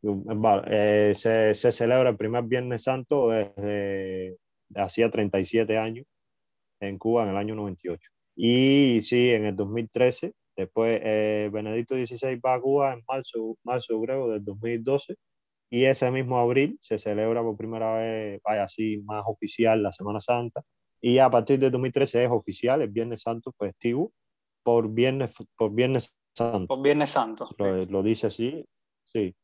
Vale, 0.05 0.63
eh, 1.11 1.15
se, 1.15 1.55
se 1.55 1.71
celebra 1.71 2.11
el 2.11 2.17
primer 2.17 2.43
Viernes 2.45 2.83
Santo 2.83 3.31
desde 3.31 4.37
hacía 4.75 5.09
37 5.11 5.79
años 5.79 6.07
en 6.81 6.99
Cuba 6.99 7.23
en 7.23 7.31
el 7.31 7.37
año 7.37 7.55
98. 7.55 8.11
Y 8.35 9.01
sí, 9.03 9.31
en 9.31 9.45
el 9.47 9.55
2013, 9.55 10.33
después 10.57 11.01
eh, 11.05 11.49
Benedicto 11.53 11.95
XVI 11.95 12.37
va 12.41 12.55
a 12.55 12.61
Cuba 12.61 12.93
en 12.95 13.03
marzo, 13.07 13.57
marzo 13.63 14.01
creo, 14.03 14.29
del 14.31 14.43
2012. 14.45 15.15
Y 15.73 15.87
ese 15.87 16.11
mismo 16.11 16.39
abril 16.39 16.77
se 16.83 16.99
celebra 16.99 17.43
por 17.43 17.57
primera 17.57 17.95
vez, 17.95 18.43
vaya 18.45 18.65
así, 18.65 18.99
más 19.07 19.23
oficial 19.27 19.83
la 19.83 19.91
Semana 19.91 20.21
Santa. 20.21 20.63
Y 21.01 21.17
a 21.17 21.31
partir 21.31 21.59
del 21.59 21.71
2013 21.71 22.25
es 22.25 22.31
oficial 22.31 22.83
el 22.83 22.91
Viernes 22.91 23.23
Santo 23.23 23.51
festivo 23.53 24.13
por 24.63 24.93
Viernes, 24.93 25.35
por 25.57 25.73
viernes 25.73 26.21
Santo. 26.35 26.67
Por 26.67 26.83
Viernes 26.83 27.09
Santo. 27.09 27.49
Lo, 27.57 27.87
lo 27.87 28.03
dice 28.03 28.27
así, 28.27 28.63
sí. 29.03 29.35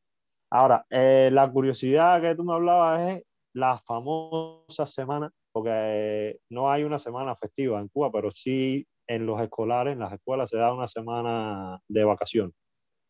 Ahora, 0.50 0.84
eh, 0.90 1.30
la 1.32 1.50
curiosidad 1.50 2.20
que 2.20 2.34
tú 2.34 2.44
me 2.44 2.52
hablabas 2.52 3.08
es 3.08 3.22
la 3.54 3.78
famosa 3.78 4.84
semana, 4.84 5.30
porque 5.50 5.70
eh, 5.72 6.38
no 6.50 6.70
hay 6.70 6.84
una 6.84 6.98
semana 6.98 7.36
festiva 7.36 7.80
en 7.80 7.88
Cuba, 7.88 8.12
pero 8.12 8.30
sí 8.30 8.86
en 9.06 9.24
los 9.24 9.40
escolares, 9.40 9.94
en 9.94 10.00
las 10.00 10.12
escuelas 10.12 10.50
se 10.50 10.58
da 10.58 10.74
una 10.74 10.88
semana 10.88 11.80
de 11.88 12.04
vacación, 12.04 12.52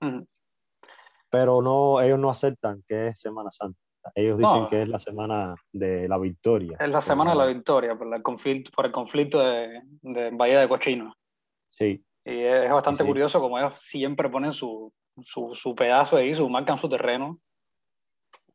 Ujú. 0.00 0.24
Pero 1.30 1.60
no, 1.62 2.00
ellos 2.00 2.18
no 2.18 2.30
aceptan 2.30 2.82
que 2.88 3.08
es 3.08 3.20
Semana 3.20 3.50
Santa. 3.50 3.78
Ellos 4.14 4.38
dicen 4.38 4.62
No. 4.62 4.70
que 4.70 4.82
es 4.82 4.88
la 4.88 4.98
semana 4.98 5.54
de 5.72 6.08
la 6.08 6.16
victoria. 6.18 6.76
Es 6.80 6.88
la 6.88 7.00
semana 7.00 7.32
de 7.32 7.36
la 7.36 7.46
victoria 7.46 7.96
por 7.98 8.14
el 8.14 8.22
conflicto, 8.22 8.70
por 8.74 8.86
el 8.86 8.92
conflicto 8.92 9.40
de, 9.40 9.82
de 10.02 10.30
Bahía 10.32 10.60
de 10.60 10.68
Cochino. 10.68 11.14
Sí, 11.70 12.02
Y 12.24 12.40
es 12.40 12.70
bastante 12.70 13.02
Sí. 13.02 13.08
curioso 13.08 13.40
como 13.40 13.58
ellos 13.58 13.74
siempre 13.78 14.28
ponen 14.30 14.52
su, 14.52 14.92
su, 15.22 15.54
su 15.54 15.74
pedazo 15.74 16.16
ahí, 16.16 16.34
su, 16.34 16.48
marcan 16.48 16.78
su 16.78 16.88
terreno. 16.88 17.38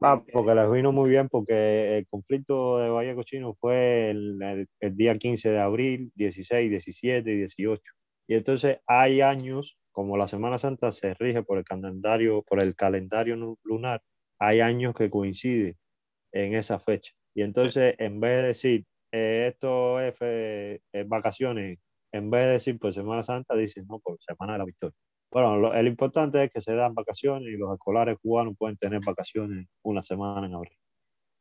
Ah, 0.01 0.21
porque 0.33 0.53
les 0.55 0.69
vino 0.71 0.91
muy 0.91 1.09
bien 1.09 1.29
porque 1.29 1.97
el 1.99 2.07
conflicto 2.07 2.77
de 2.79 2.89
Bahía 2.89 3.15
Cochino 3.15 3.53
fue 3.53 4.09
el, 4.09 4.41
el- 4.41 4.67
el 4.81 4.97
día 4.97 5.15
15 5.17 5.49
de 5.51 5.59
abril, 5.61 6.11
16, 6.15 6.69
17 6.69 7.31
y 7.31 7.37
18. 7.37 7.81
Y 8.27 8.35
entonces 8.35 8.79
hay 8.85 9.21
años, 9.21 9.77
como 9.93 10.17
la 10.17 10.27
Semana 10.27 10.57
Santa 10.57 10.91
se 10.91 11.13
rige 11.13 11.43
por 11.43 11.57
el 11.57 11.63
calendario, 11.63 12.43
por 12.43 12.61
el 12.61 12.75
calendario 12.75 13.57
lunar, 13.63 14.01
hay 14.39 14.59
años 14.59 14.93
que 14.95 15.09
coincide 15.09 15.77
en 16.33 16.55
esa 16.55 16.79
fecha. 16.79 17.13
Y 17.33 17.43
entonces, 17.43 17.95
en 17.99 18.19
vez 18.19 18.41
de 18.41 18.47
decir 18.47 18.85
eh, 19.13 19.47
esto 19.53 20.01
es 20.01 20.19
vacaciones, 21.07 21.79
en 22.11 22.29
vez 22.29 22.45
de 22.45 22.51
decir 22.53 22.79
por 22.79 22.93
Semana 22.93 23.23
Santa, 23.23 23.55
dicen 23.55 23.85
no, 23.87 23.99
por 23.99 24.17
Semana 24.21 24.53
de 24.53 24.59
la 24.59 24.65
Victoria. 24.65 24.97
Bueno, 25.31 25.57
lo, 25.57 25.73
el 25.73 25.87
importante 25.87 26.43
es 26.43 26.51
que 26.51 26.61
se 26.61 26.75
dan 26.75 26.93
vacaciones 26.93 27.47
y 27.53 27.57
los 27.57 27.73
escolares 27.73 28.17
cubanos 28.21 28.55
pueden 28.57 28.77
tener 28.77 29.01
vacaciones 29.05 29.67
una 29.83 30.03
semana 30.03 30.45
en 30.45 30.53
abril. 30.53 30.77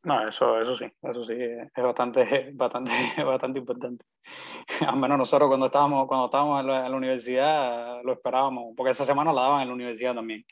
No, 0.04 0.26
eso, 0.26 0.60
eso 0.60 0.76
sí, 0.76 0.86
eso 1.00 1.24
sí, 1.24 1.34
es 1.34 1.82
bastante, 1.82 2.50
bastante, 2.54 2.90
bastante 3.24 3.58
importante. 3.60 4.04
Al 4.86 4.96
menos 4.96 5.18
nosotros 5.18 5.48
cuando 5.48 5.66
estábamos, 5.66 6.08
cuando 6.08 6.26
estábamos 6.26 6.60
en 6.60 6.66
la, 6.66 6.86
en 6.86 6.90
la 6.90 6.96
universidad 6.96 8.02
lo 8.02 8.12
esperábamos, 8.12 8.74
porque 8.76 8.90
esa 8.90 9.04
semana 9.04 9.32
la 9.32 9.42
daban 9.42 9.62
en 9.62 9.68
la 9.68 9.74
universidad 9.74 10.14
también. 10.14 10.44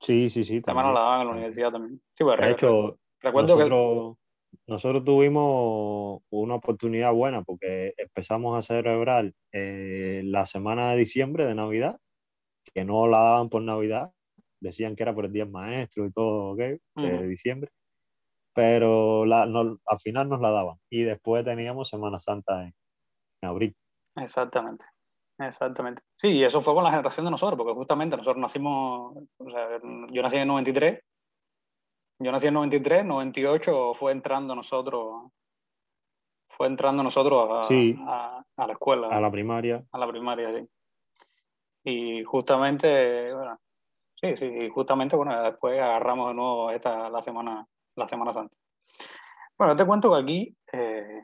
Sí, 0.00 0.30
sí, 0.30 0.44
sí. 0.44 0.56
Esa 0.56 0.72
semana 0.72 0.92
la 0.92 1.00
daban 1.00 1.20
en 1.22 1.26
la 1.26 1.32
universidad 1.32 1.72
también. 1.72 2.00
Sí, 2.14 2.22
pues, 2.24 2.38
De 2.38 2.50
hecho, 2.52 2.98
recuerdo 3.20 3.56
que 3.56 3.64
nosotros, 3.64 4.16
nosotros 4.68 5.04
tuvimos 5.04 6.22
una 6.30 6.54
oportunidad 6.54 7.12
buena 7.12 7.42
porque 7.42 7.94
empezamos 7.96 8.56
a 8.56 8.62
celebrar 8.62 9.32
eh, 9.52 10.22
la 10.24 10.46
semana 10.46 10.92
de 10.92 10.98
diciembre 10.98 11.46
de 11.46 11.54
Navidad, 11.54 11.98
que 12.72 12.84
no 12.84 13.08
la 13.08 13.18
daban 13.18 13.48
por 13.48 13.62
Navidad, 13.62 14.12
decían 14.60 14.94
que 14.94 15.02
era 15.02 15.14
por 15.14 15.24
el 15.24 15.32
Día 15.32 15.44
del 15.44 15.52
Maestro 15.52 16.06
y 16.06 16.12
todo, 16.12 16.52
¿ok? 16.52 16.58
De 16.58 16.80
Ujú. 16.94 17.28
diciembre, 17.28 17.70
pero 18.56 19.26
la, 19.26 19.44
no- 19.44 19.78
al 19.86 20.00
final 20.00 20.30
nos 20.30 20.40
la 20.40 20.50
daban. 20.50 20.78
Y 20.88 21.02
después 21.02 21.44
teníamos 21.44 21.90
Semana 21.90 22.18
Santa 22.18 22.62
en, 22.62 22.74
en 23.42 23.48
abril. 23.50 23.76
Exactamente, 24.16 24.86
exactamente. 25.38 26.02
Sí, 26.16 26.28
y 26.28 26.42
eso 26.44 26.62
fue 26.62 26.72
con 26.72 26.82
la 26.82 26.90
generación 26.90 27.26
de 27.26 27.30
nosotros, 27.32 27.58
porque 27.58 27.74
justamente 27.74 28.16
nosotros 28.16 28.40
nacimos, 28.40 29.14
o 29.36 29.50
sea, 29.50 29.78
yo 30.10 30.22
nací 30.22 30.36
en 30.36 30.42
el 30.42 30.48
93, 30.48 31.00
yo 32.18 32.32
nací 32.32 32.46
en 32.46 32.48
el 32.48 32.54
93, 32.54 33.04
98 33.04 33.92
fue 33.92 34.12
entrando 34.12 34.54
nosotros, 34.54 35.30
fue 36.48 36.66
entrando 36.66 37.02
nosotros 37.02 37.48
a, 37.52 37.64
Sí. 37.64 37.94
a, 38.06 38.42
a 38.56 38.66
la 38.66 38.72
escuela, 38.72 39.08
A 39.08 39.20
la 39.20 39.30
primaria, 39.30 39.84
a 39.92 39.98
la 39.98 40.08
primaria, 40.08 40.50
sí. 40.58 40.66
Y 41.84 42.24
justamente, 42.24 43.34
bueno, 43.34 43.60
sí, 44.14 44.34
sí, 44.38 44.46
y 44.46 44.70
justamente, 44.70 45.14
bueno, 45.14 45.42
después 45.42 45.78
agarramos 45.78 46.28
de 46.28 46.34
nuevo 46.34 46.70
esta, 46.70 47.10
la 47.10 47.20
semana, 47.20 47.66
la 47.96 48.06
Semana 48.06 48.32
Santa. 48.32 48.54
Bueno, 49.58 49.74
te 49.74 49.86
cuento 49.86 50.12
que 50.12 50.22
aquí, 50.22 50.56
eh, 50.72 51.22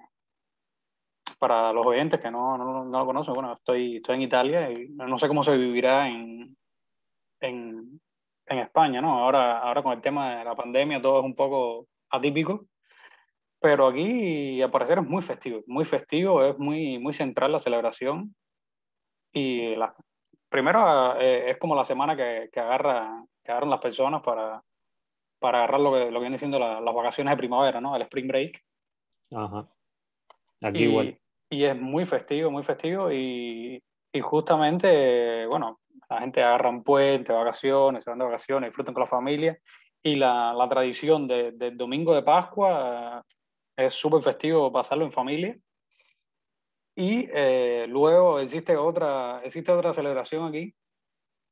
para 1.38 1.72
los 1.72 1.86
oyentes 1.86 2.20
que 2.20 2.30
no, 2.30 2.56
no, 2.56 2.84
no 2.84 2.98
lo 2.98 3.06
conocen, 3.06 3.34
bueno, 3.34 3.52
estoy, 3.52 3.96
estoy 3.96 4.16
en 4.16 4.22
Italia 4.22 4.70
y 4.70 4.88
no 4.90 5.18
sé 5.18 5.28
cómo 5.28 5.42
se 5.42 5.56
vivirá 5.56 6.08
en, 6.08 6.56
en, 7.40 8.00
en 8.46 8.58
España, 8.58 9.00
¿no? 9.00 9.18
Ahora, 9.18 9.58
ahora 9.58 9.82
con 9.82 9.92
el 9.92 10.00
tema 10.00 10.38
de 10.38 10.44
la 10.44 10.54
pandemia 10.54 11.02
todo 11.02 11.20
es 11.20 11.24
un 11.24 11.34
poco 11.34 11.88
atípico, 12.10 12.66
pero 13.60 13.88
aquí 13.88 14.62
al 14.62 14.70
parecer 14.70 14.98
es 14.98 15.04
muy 15.04 15.22
festivo, 15.22 15.62
muy 15.66 15.84
festivo, 15.84 16.44
es 16.44 16.58
muy, 16.58 16.98
muy 16.98 17.12
central 17.12 17.52
la 17.52 17.58
celebración 17.58 18.34
y 19.32 19.76
la, 19.76 19.94
primero 20.48 21.18
eh, 21.20 21.50
es 21.50 21.58
como 21.58 21.74
la 21.74 21.84
semana 21.84 22.16
que, 22.16 22.48
que, 22.52 22.60
agarra, 22.60 23.24
que 23.44 23.50
agarran 23.50 23.70
las 23.70 23.80
personas 23.80 24.22
para, 24.22 24.62
para 25.42 25.58
agarrar 25.58 25.80
lo 25.80 25.92
que, 25.92 26.11
lo 26.11 26.20
que 26.20 26.25
viene 26.25 26.38
siendo 26.38 26.58
la, 26.58 26.80
las 26.80 26.94
vacaciones 26.94 27.32
de 27.32 27.37
primavera, 27.37 27.80
¿no? 27.80 27.94
El 27.94 28.02
spring 28.02 28.28
break. 28.28 28.64
ajá. 29.32 29.68
Aquí 30.62 30.78
y, 30.78 30.82
igual. 30.84 31.18
y 31.50 31.64
es 31.64 31.76
muy 31.78 32.06
festivo, 32.06 32.50
muy 32.50 32.62
festivo 32.62 33.12
y, 33.12 33.82
y 34.12 34.20
justamente, 34.20 35.46
bueno, 35.46 35.80
la 36.08 36.20
gente 36.20 36.42
agarra 36.42 36.70
un 36.70 36.84
puente, 36.84 37.32
vacaciones, 37.32 38.04
se 38.04 38.11
van 38.11 38.18
de 38.18 38.25
vacaciones, 38.25 38.68
disfrutan 38.68 38.94
con 38.94 39.02
la 39.02 39.06
familia 39.06 39.58
y 40.02 40.16
la, 40.16 40.52
la 40.52 40.68
tradición 40.68 41.26
de, 41.28 41.52
del 41.52 41.76
domingo 41.76 42.14
de 42.14 42.22
Pascua 42.22 43.25
eh, 43.76 43.87
es 43.87 43.94
súper 43.94 44.22
festivo 44.22 44.72
pasarlo 44.72 45.04
en 45.04 45.12
familia. 45.12 45.58
Y 46.94 47.28
eh, 47.32 47.87
luego 47.88 48.38
existe 48.38 48.76
otra, 48.76 49.40
existe 49.44 49.72
otra 49.72 49.94
celebración 49.94 50.44
aquí, 50.44 50.75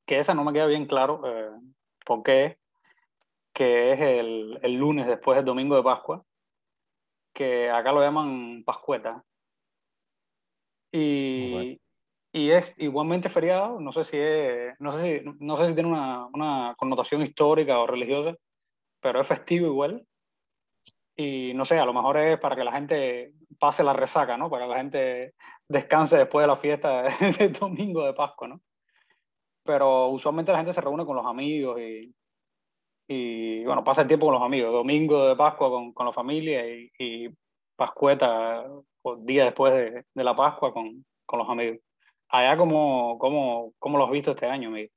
que 0.06 0.18
esa 0.18 0.34
no 0.34 0.44
me 0.44 0.52
queda 0.52 0.66
bien 0.66 0.86
claro 0.86 1.22
eh, 1.24 1.50
por 2.04 2.22
qué, 2.22 2.58
que 3.60 3.92
es 3.92 4.00
el, 4.00 4.58
el, 4.62 4.74
lunes 4.76 5.06
después 5.06 5.36
del 5.36 5.44
domingo 5.44 5.76
de 5.76 5.82
Pascua, 5.82 6.24
que 7.34 7.68
acá 7.68 7.92
lo 7.92 8.00
llaman 8.00 8.64
Pascueta. 8.64 9.22
Y, 10.90 11.52
okay. 11.52 11.80
y 12.32 12.50
es 12.52 12.72
igualmente 12.78 13.28
feriado, 13.28 13.78
no 13.78 13.92
sé 13.92 14.04
si, 14.04 14.16
es, 14.16 14.80
no 14.80 14.92
sé 14.92 15.20
si, 15.20 15.30
no 15.40 15.58
sé 15.58 15.68
si 15.68 15.74
tiene 15.74 15.90
una, 15.90 16.24
una 16.32 16.74
connotación 16.78 17.20
histórica 17.20 17.78
o 17.80 17.86
religiosa, 17.86 18.34
pero 18.98 19.20
es 19.20 19.26
festivo 19.26 19.66
igual 19.66 20.06
y 21.14 21.52
no 21.52 21.66
sé, 21.66 21.78
a 21.78 21.84
lo 21.84 21.92
mejor 21.92 22.16
es 22.16 22.40
para 22.40 22.56
que 22.56 22.64
la 22.64 22.72
gente 22.72 23.34
pase 23.58 23.84
la 23.84 23.92
resaca, 23.92 24.38
¿no? 24.38 24.48
Para 24.48 24.64
que 24.64 24.70
la 24.70 24.78
gente 24.78 25.34
descanse 25.68 26.16
después 26.16 26.44
de 26.44 26.48
la 26.48 26.56
fiesta 26.56 27.02
del 27.38 27.52
domingo 27.52 28.06
de 28.06 28.14
Pascua, 28.14 28.48
¿no? 28.48 28.62
Pero 29.64 30.08
usualmente 30.08 30.50
la 30.50 30.58
gente 30.60 30.72
se 30.72 30.80
reúne 30.80 31.04
con 31.04 31.16
los 31.16 31.26
amigos 31.26 31.78
y, 31.78 32.14
y 33.12 33.64
bueno, 33.64 33.82
pasa 33.82 34.02
el 34.02 34.06
tiempo 34.06 34.26
con 34.26 34.34
los 34.34 34.42
amigos. 34.44 34.72
Domingo 34.72 35.26
de 35.26 35.34
Pascua 35.34 35.68
con, 35.68 35.92
con 35.92 36.06
la 36.06 36.12
familia 36.12 36.64
y, 36.64 36.88
y 36.96 37.28
Pascueta, 37.74 38.64
o 39.02 39.16
día 39.16 39.46
después 39.46 39.72
de, 39.72 40.04
de, 40.14 40.24
la 40.24 40.36
Pascua 40.36 40.72
con, 40.72 41.04
con 41.26 41.40
los 41.40 41.48
amigos. 41.48 41.80
Allá, 42.28 42.56
¿cómo, 42.56 43.18
cómo, 43.18 43.72
cómo 43.80 43.98
lo 43.98 44.04
has 44.04 44.12
visto 44.12 44.30
este 44.30 44.46
año, 44.46 44.70
Miguel? 44.70 44.92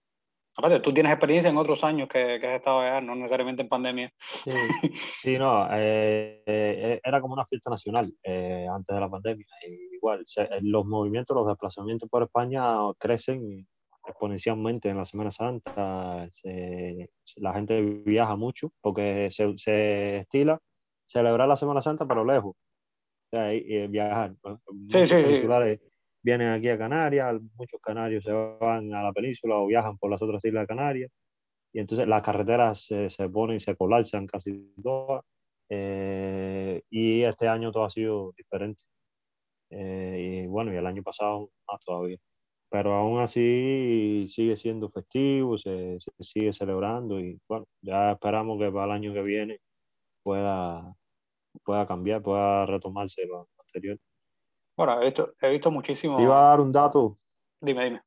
Aparte, 0.55 0.79
tú 0.81 0.93
tienes 0.93 1.11
experiencia 1.11 1.49
en 1.49 1.57
otros 1.57 1.83
años 1.83 2.07
que, 2.07 2.37
que 2.39 2.47
has 2.47 2.57
estado 2.57 2.81
allá, 2.81 3.01
no 3.01 3.15
necesariamente 3.15 3.63
en 3.63 3.67
pandemia. 3.67 4.13
Sí, 4.19 4.51
sí 4.93 5.35
no, 5.37 5.67
eh, 5.71 6.43
eh, 6.45 7.01
era 7.03 7.19
como 7.19 7.33
una 7.33 7.47
fiesta 7.47 7.71
nacional 7.71 8.13
eh, 8.21 8.67
antes 8.71 8.93
de 8.93 9.01
la 9.01 9.09
pandemia. 9.09 9.47
Igual, 9.91 10.23
los 10.61 10.85
movimientos, 10.85 11.35
los 11.35 11.47
desplazamientos 11.47 12.07
por 12.07 12.21
España 12.21 12.75
crecen 12.99 13.67
exponencialmente 14.05 14.89
en 14.89 14.97
la 14.97 15.05
Semana 15.05 15.31
Santa. 15.31 16.29
la 17.37 17.53
gente 17.53 17.81
viaja 17.81 18.35
mucho 18.35 18.71
porque 18.81 19.29
se, 19.31 19.57
se, 19.57 20.17
estila 20.17 20.59
celebrar 21.05 21.47
la 21.47 21.55
Semana 21.55 21.81
Santa, 21.81 22.07
pero 22.07 22.25
lejos. 22.25 22.55
O 22.55 23.35
sea, 23.35 23.49
viajar. 23.87 24.35
Sí, 24.89 25.07
sí, 25.07 25.23
sí. 25.23 25.47
Vienen 26.23 26.49
aquí 26.49 26.69
a 26.69 26.77
Canarias, 26.77 27.41
muchos 27.57 27.81
canarios 27.81 28.23
se 28.23 28.31
van 28.31 28.93
a 28.93 29.03
la 29.03 29.11
península 29.11 29.57
o 29.57 29.67
viajan 29.67 29.97
por 29.97 30.09
las 30.09 30.21
otras 30.21 30.43
islas 30.45 30.63
de 30.63 30.67
Canarias. 30.67 31.11
Y 31.73 31.79
entonces 31.79 32.07
las 32.07 32.21
carreteras 32.21 32.85
se, 32.85 33.09
se 33.09 33.27
ponen, 33.27 33.59
se 33.59 33.75
colapsan 33.75 34.25
casi 34.27 34.73
todas. 34.81 35.23
Eh, 35.69 36.81
y 36.89 37.23
este 37.23 37.47
año 37.47 37.71
todo 37.71 37.83
ha 37.85 37.89
sido 37.89 38.31
diferente. 38.37 38.81
Eh, 39.69 40.43
y 40.43 40.47
bueno, 40.47 40.73
y 40.73 40.77
el 40.77 40.85
año 40.85 41.03
pasado 41.03 41.49
más 41.67 41.83
todavía 41.83 42.17
pero 42.73 42.95
aún 42.95 43.19
así 43.19 44.25
sigue 44.27 44.57
siendo 44.57 44.89
festivo, 44.89 45.59
se, 45.59 45.99
sigue 46.19 46.51
celebrando 46.53 47.19
y 47.19 47.39
bueno, 47.47 47.67
ya 47.83 48.13
esperamos 48.13 48.57
que 48.57 48.71
para 48.71 48.85
el 48.85 48.91
año 48.93 49.13
que 49.13 49.21
viene 49.21 49.59
pueda, 50.23 50.91
pueda 51.63 51.85
cambiar, 51.85 52.23
pueda 52.23 52.65
retomarse 52.65 53.27
lo 53.27 53.47
anterior. 53.59 53.99
Bueno, 54.75 54.99
he 54.99 55.05
visto, 55.05 55.35
he 55.39 55.51
visto 55.51 55.69
muchísimo. 55.69 56.17
Te 56.17 56.23
iba 56.23 56.35
a 56.35 56.49
dar 56.49 56.61
un 56.61 56.71
dato. 56.71 57.19
Dime, 57.61 57.83
dime. 57.83 58.01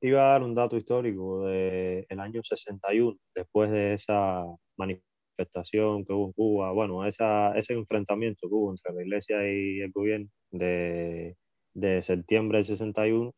Te 0.00 0.08
iba 0.08 0.20
a 0.20 0.32
dar 0.32 0.42
un 0.42 0.56
dato 0.56 0.76
histórico 0.76 1.46
del 1.46 2.04
el 2.08 2.18
año 2.18 2.42
61, 2.42 3.16
después 3.32 3.70
de 3.70 3.94
esa 3.94 4.42
manifestación 4.76 6.04
que 6.04 6.12
hubo 6.12 6.26
en 6.26 6.32
Cuba, 6.32 6.72
bueno, 6.72 7.06
esa, 7.06 7.56
ese 7.56 7.74
enfrentamiento 7.74 8.48
que 8.48 8.54
hubo 8.56 8.72
entre 8.72 8.92
la 8.92 9.02
iglesia 9.02 9.36
y 9.48 9.82
el 9.82 9.92
gobierno 9.92 10.28
de 10.50 11.36
de 11.74 12.02
septiembre 12.02 12.58
del 12.58 12.64
61, 12.64 13.32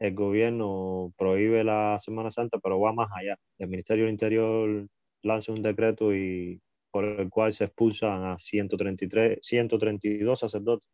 el 0.00 0.14
gobierno 0.14 1.12
prohíbe 1.16 1.64
la 1.64 1.98
Semana 1.98 2.30
Santa, 2.30 2.58
pero 2.58 2.80
va 2.80 2.92
más 2.92 3.08
allá. 3.14 3.36
El 3.58 3.68
Ministerio 3.68 4.04
del 4.04 4.12
Interior 4.12 4.88
lanza 5.22 5.52
un 5.52 5.62
decreto 5.62 6.14
y 6.14 6.60
por 6.90 7.04
el 7.04 7.30
cual 7.30 7.52
se 7.52 7.64
expulsan 7.64 8.24
a 8.24 8.38
133, 8.38 9.38
132 9.42 10.38
sacerdotes 10.38 10.88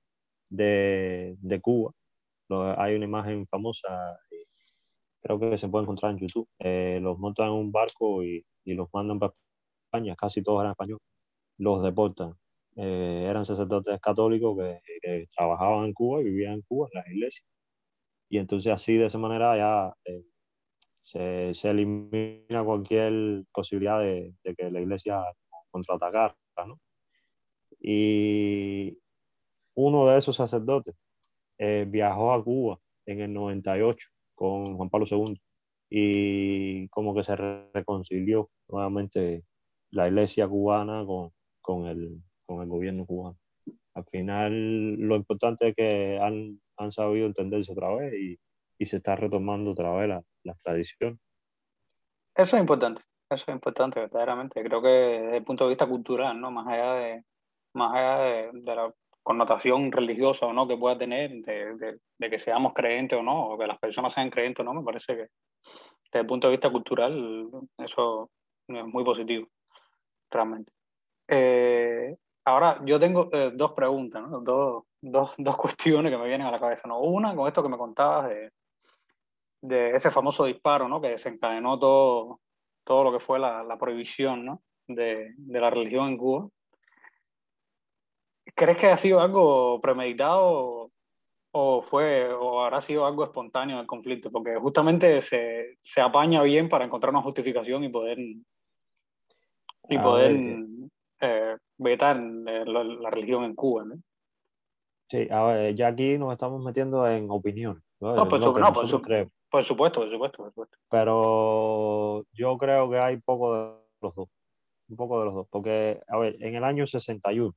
de, 0.50 1.36
de 1.40 1.60
Cuba. 1.60 1.92
Hay 2.78 2.94
una 2.96 3.04
imagen 3.04 3.46
famosa, 3.46 3.88
creo 5.22 5.38
que 5.38 5.58
se 5.58 5.68
puede 5.68 5.84
encontrar 5.84 6.12
en 6.12 6.18
YouTube. 6.18 6.48
Eh, 6.58 6.98
los 7.02 7.18
montan 7.18 7.48
en 7.48 7.52
un 7.54 7.72
barco 7.72 8.24
y, 8.24 8.44
y, 8.64 8.74
los 8.74 8.88
mandan 8.92 9.18
para 9.18 9.34
España, 9.86 10.16
casi 10.16 10.42
todos 10.42 10.60
eran 10.60 10.72
españoles. 10.72 11.02
Los 11.58 11.82
deportan. 11.82 12.34
Eh, 12.76 13.26
eran 13.28 13.44
sacerdotes 13.44 14.00
católicos 14.00 14.56
que, 15.02 15.26
trabajaban 15.36 15.86
en 15.86 15.92
Cuba 15.94 16.20
y 16.20 16.24
vivían 16.24 16.54
en 16.54 16.62
Cuba, 16.62 16.88
en 16.92 16.98
las 16.98 17.08
iglesias. 17.08 17.46
Y 18.28 18.38
entonces 18.38 18.72
así, 18.72 18.96
de 18.96 19.06
esa 19.06 19.18
manera, 19.18 19.56
ya 19.56 19.94
eh, 20.04 20.24
se, 21.02 21.54
se, 21.54 21.70
elimina 21.70 22.64
cualquier 22.64 23.44
posibilidad 23.52 24.00
de, 24.00 24.34
de, 24.44 24.54
que 24.54 24.70
la 24.70 24.80
iglesia 24.80 25.22
contraatacara, 25.70 26.36
¿no? 26.66 26.80
Y 27.80 28.98
uno 29.74 30.06
de 30.06 30.18
esos 30.18 30.36
sacerdotes 30.36 30.94
eh, 31.58 31.86
viajó 31.88 32.32
a 32.32 32.44
Cuba 32.44 32.80
en 33.06 33.20
el 33.20 33.32
98 33.32 34.08
con 34.34 34.76
Juan 34.76 34.90
Pablo 34.90 35.06
II 35.10 35.40
y 35.90 36.88
como 36.88 37.14
que 37.14 37.24
se 37.24 37.36
reconcilió 37.36 38.50
nuevamente 38.68 39.44
la 39.90 40.08
iglesia 40.08 40.48
cubana 40.48 41.04
con, 41.04 41.32
con 41.60 41.86
el, 41.86 42.22
con 42.50 42.62
el 42.62 42.68
gobierno 42.68 43.06
cubano. 43.06 43.38
Al 43.94 44.04
final, 44.04 44.94
lo 44.94 45.14
importante 45.14 45.68
es 45.68 45.74
que 45.76 46.18
han, 46.20 46.60
han 46.76 46.90
sabido 46.90 47.26
entenderse 47.26 47.70
otra 47.70 47.94
vez 47.94 48.12
y, 48.12 48.38
y, 48.78 48.86
se 48.86 48.96
está 48.96 49.14
retomando 49.14 49.70
otra 49.70 49.92
vez 49.92 50.08
la, 50.08 50.22
la 50.42 50.54
tradición. 50.54 51.20
Eso 52.34 52.56
es 52.56 52.60
importante, 52.60 53.02
eso 53.28 53.44
es 53.48 53.54
importante, 53.54 54.00
verdaderamente. 54.00 54.62
Creo 54.64 54.82
que 54.82 54.88
desde 54.88 55.36
el 55.36 55.44
punto 55.44 55.64
de 55.64 55.70
vista 55.70 55.86
cultural, 55.86 56.40
¿no? 56.40 56.50
más 56.50 56.66
allá 56.66 56.94
de, 56.94 57.24
más 57.74 57.94
allá 57.94 58.18
de, 58.18 58.50
de 58.52 58.74
la 58.74 58.94
connotación 59.22 59.92
religiosa 59.92 60.46
o 60.46 60.52
no 60.52 60.66
que 60.66 60.76
pueda 60.76 60.98
tener, 60.98 61.30
de, 61.30 61.76
de, 61.76 61.98
de, 62.18 62.30
que 62.30 62.38
seamos 62.38 62.72
creyentes 62.74 63.18
o 63.18 63.22
no, 63.22 63.50
o 63.50 63.58
que 63.58 63.66
las 63.66 63.78
personas 63.78 64.12
sean 64.12 64.30
creyentes 64.30 64.60
o 64.60 64.64
no, 64.64 64.74
me 64.74 64.84
parece 64.84 65.14
que 65.14 65.26
desde 66.04 66.20
el 66.20 66.26
punto 66.26 66.48
de 66.48 66.52
vista 66.52 66.70
cultural 66.70 67.48
eso 67.78 68.30
es 68.66 68.84
muy 68.86 69.04
positivo, 69.04 69.46
realmente. 70.30 70.72
Eh, 71.28 72.16
Ahora, 72.44 72.80
yo 72.84 72.98
tengo 72.98 73.28
eh, 73.32 73.52
dos 73.54 73.72
preguntas, 73.72 74.22
¿no? 74.22 74.40
dos, 74.40 74.84
dos, 75.00 75.34
dos, 75.36 75.56
cuestiones 75.56 76.10
que 76.10 76.18
me 76.18 76.26
vienen 76.26 76.46
a 76.46 76.50
la 76.50 76.60
cabeza. 76.60 76.88
¿no? 76.88 77.00
Una, 77.00 77.34
con 77.34 77.46
esto 77.46 77.62
que 77.62 77.68
me 77.68 77.78
contabas 77.78 78.28
de, 78.28 78.50
de 79.62 79.90
ese 79.94 80.10
famoso 80.10 80.44
disparo 80.44 80.88
¿no? 80.88 81.00
que 81.00 81.08
desencadenó 81.08 81.78
todo, 81.78 82.40
todo 82.84 83.04
lo 83.04 83.12
que 83.12 83.20
fue 83.20 83.38
la, 83.38 83.62
la 83.62 83.78
prohibición 83.78 84.44
¿no? 84.44 84.62
de, 84.86 85.34
de, 85.36 85.60
la 85.60 85.70
religión 85.70 86.08
en 86.08 86.16
Cuba. 86.16 86.48
¿Crees 88.54 88.78
que 88.78 88.86
ha 88.88 88.96
sido 88.96 89.20
algo 89.20 89.80
premeditado 89.80 90.90
o, 91.52 91.82
fue, 91.82 92.32
o 92.32 92.62
habrá 92.62 92.80
sido 92.80 93.06
algo 93.06 93.24
espontáneo 93.24 93.80
el 93.80 93.86
conflicto? 93.86 94.30
Porque 94.30 94.56
justamente 94.56 95.20
se, 95.20 95.76
se 95.80 96.00
apaña 96.00 96.42
bien 96.42 96.68
para 96.68 96.84
encontrar 96.84 97.12
una 97.12 97.22
justificación 97.22 97.84
y 97.84 97.90
poder, 97.90 98.18
y 99.88 99.98
poder 99.98 100.60
eh, 101.20 101.56
vetar 101.78 102.16
eh, 102.16 102.64
la, 102.66 102.84
la, 102.84 103.10
religión 103.10 103.44
en 103.44 103.54
Cuba, 103.54 103.84
¿no? 103.84 103.94
Sí, 105.10 105.26
a 105.30 105.42
ver, 105.44 105.74
ya 105.74 105.88
aquí 105.88 106.18
nos 106.18 106.32
estamos 106.32 106.62
metiendo 106.62 107.06
en 107.08 107.30
opinión. 107.30 107.82
¿no? 108.00 108.14
No, 108.14 108.28
por, 108.28 108.42
su, 108.42 108.52
no 108.58 108.72
por, 108.72 108.88
su, 108.88 109.00
por, 109.50 109.64
supuesto, 109.64 110.00
por 110.00 110.10
supuesto, 110.10 110.36
por 110.38 110.48
supuesto. 110.50 110.78
Pero 110.88 112.24
yo 112.32 112.56
creo 112.56 112.88
que 112.88 112.98
hay 112.98 113.16
poco 113.18 113.54
de 113.54 113.74
los 114.00 114.14
dos. 114.14 114.28
Un 114.88 114.96
poco 114.96 115.18
de 115.18 115.24
los 115.26 115.34
dos. 115.34 115.46
Porque, 115.50 116.00
a 116.06 116.16
ver, 116.16 116.36
en 116.40 116.54
el 116.54 116.64
año 116.64 116.86
61, 116.86 117.52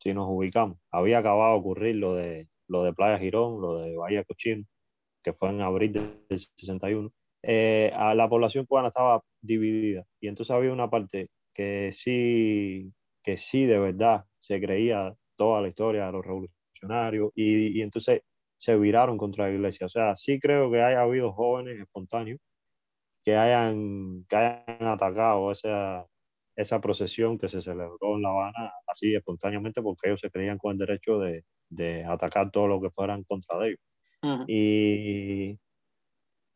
si 0.00 0.12
nos 0.12 0.28
ubicamos, 0.28 0.78
había 0.90 1.18
acabado 1.18 1.52
de 1.54 1.60
ocurrir 1.60 1.96
lo 1.96 2.14
de, 2.14 2.48
lo 2.66 2.82
de 2.82 2.92
Playa 2.92 3.18
Girón, 3.18 3.60
lo 3.60 3.78
de 3.78 3.96
Bahía 3.96 4.24
Cochino, 4.24 4.64
que 5.22 5.32
fue 5.32 5.50
en 5.50 5.60
abril 5.60 5.92
del 5.92 6.24
61. 6.28 7.10
Eh, 7.42 7.92
a 7.94 8.14
la 8.14 8.28
población 8.28 8.66
cubana 8.66 8.88
estaba 8.88 9.22
dividida. 9.40 10.04
Y 10.20 10.28
entonces 10.28 10.50
había 10.54 10.72
una 10.72 10.90
parte 10.90 11.30
que 11.54 11.90
sí 11.92 12.92
que 13.28 13.36
sí 13.36 13.66
de 13.66 13.78
verdad 13.78 14.24
se 14.38 14.58
creía 14.58 15.14
toda 15.36 15.60
la 15.60 15.68
historia 15.68 16.06
de 16.06 16.12
los 16.12 16.24
revolucionarios 16.24 17.30
y, 17.34 17.78
y 17.78 17.82
entonces 17.82 18.22
se 18.56 18.74
viraron 18.78 19.18
contra 19.18 19.48
la 19.48 19.52
iglesia. 19.52 19.84
O 19.84 19.90
sea, 19.90 20.16
sí 20.16 20.40
creo 20.40 20.70
que 20.70 20.80
haya 20.80 21.02
habido 21.02 21.30
jóvenes 21.34 21.78
espontáneos 21.78 22.40
que 23.22 23.36
hayan, 23.36 24.24
que 24.30 24.34
hayan 24.36 24.88
atacado 24.88 25.52
esa, 25.52 26.06
esa 26.56 26.80
procesión 26.80 27.36
que 27.36 27.50
se 27.50 27.60
celebró 27.60 28.16
en 28.16 28.22
La 28.22 28.30
Habana 28.30 28.72
así 28.86 29.14
espontáneamente 29.14 29.82
porque 29.82 30.08
ellos 30.08 30.20
se 30.20 30.30
creían 30.30 30.56
con 30.56 30.72
el 30.72 30.78
derecho 30.78 31.18
de, 31.18 31.44
de 31.68 32.06
atacar 32.06 32.50
todo 32.50 32.66
lo 32.66 32.80
que 32.80 32.88
fueran 32.90 33.24
contra 33.24 33.66
ellos. 33.66 33.80
Uh 34.22 34.26
-huh. 34.28 34.44
y, 34.48 35.58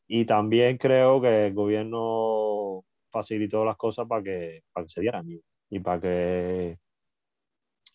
y 0.08 0.24
también 0.24 0.78
creo 0.78 1.20
que 1.20 1.48
el 1.48 1.52
gobierno 1.54 2.82
facilitó 3.10 3.62
las 3.62 3.76
cosas 3.76 4.06
para 4.08 4.22
que, 4.22 4.62
para 4.72 4.86
que 4.86 4.90
se 4.90 5.02
dieran 5.02 5.26
y 5.72 5.80
para 5.80 6.00
que 6.00 6.78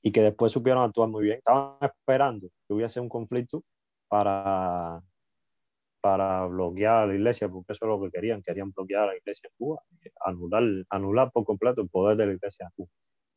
y 0.01 0.11
que 0.11 0.21
después 0.21 0.51
supieron 0.51 0.83
actuar 0.83 1.09
muy 1.09 1.23
bien. 1.23 1.37
Estaban 1.37 1.75
esperando 1.81 2.47
que 2.67 2.73
hubiese 2.73 2.99
un 2.99 3.09
conflicto 3.09 3.63
para, 4.07 5.01
para 6.01 6.45
bloquear 6.45 7.03
a 7.03 7.05
la 7.07 7.13
iglesia, 7.13 7.49
porque 7.49 7.73
eso 7.73 7.85
es 7.85 7.89
lo 7.89 8.01
que 8.01 8.11
querían, 8.11 8.41
querían 8.41 8.71
bloquear 8.71 9.03
a 9.03 9.07
la 9.07 9.17
iglesia 9.17 9.49
en 9.49 9.55
Cuba, 9.57 9.81
anular, 10.21 10.63
anular 10.89 11.31
por 11.31 11.45
completo 11.45 11.81
el 11.81 11.89
poder 11.89 12.17
de 12.17 12.25
la 12.25 12.33
iglesia 12.33 12.65
en 12.65 12.71
Cuba. 12.75 12.89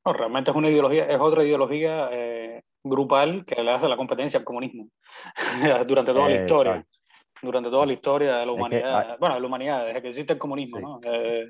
No, 0.07 0.13
realmente 0.13 0.51
es 0.51 0.57
una 0.57 0.71
ideología, 0.71 1.07
es 1.07 1.19
otra 1.19 1.45
ideología 1.45 2.09
eh, 2.13 2.63
grupal 2.85 3.45
que 3.45 3.63
le 3.63 3.73
hace 3.73 3.89
la 3.89 3.97
competencia 3.97 4.39
al 4.39 4.45
comunismo 4.45 4.89
durante 5.87 6.13
toda 6.13 6.29
la 6.29 6.37
historia. 6.37 6.77
Exacto 6.77 7.00
durante 7.43 7.71
toda 7.71 7.87
la 7.87 7.93
historia 7.93 8.37
de 8.37 8.47
la 8.47 8.53
humanidad, 8.53 9.01
es 9.01 9.07
que, 9.09 9.17
bueno, 9.19 9.35
de 9.35 9.41
la 9.41 9.47
humanidad, 9.47 9.87
desde 9.87 10.03
que 10.03 10.09
existe 10.09 10.33
el 10.33 10.39
comunismo, 10.39 10.79
sí. 10.79 10.83
¿no? 10.83 11.01
Eh, 11.05 11.47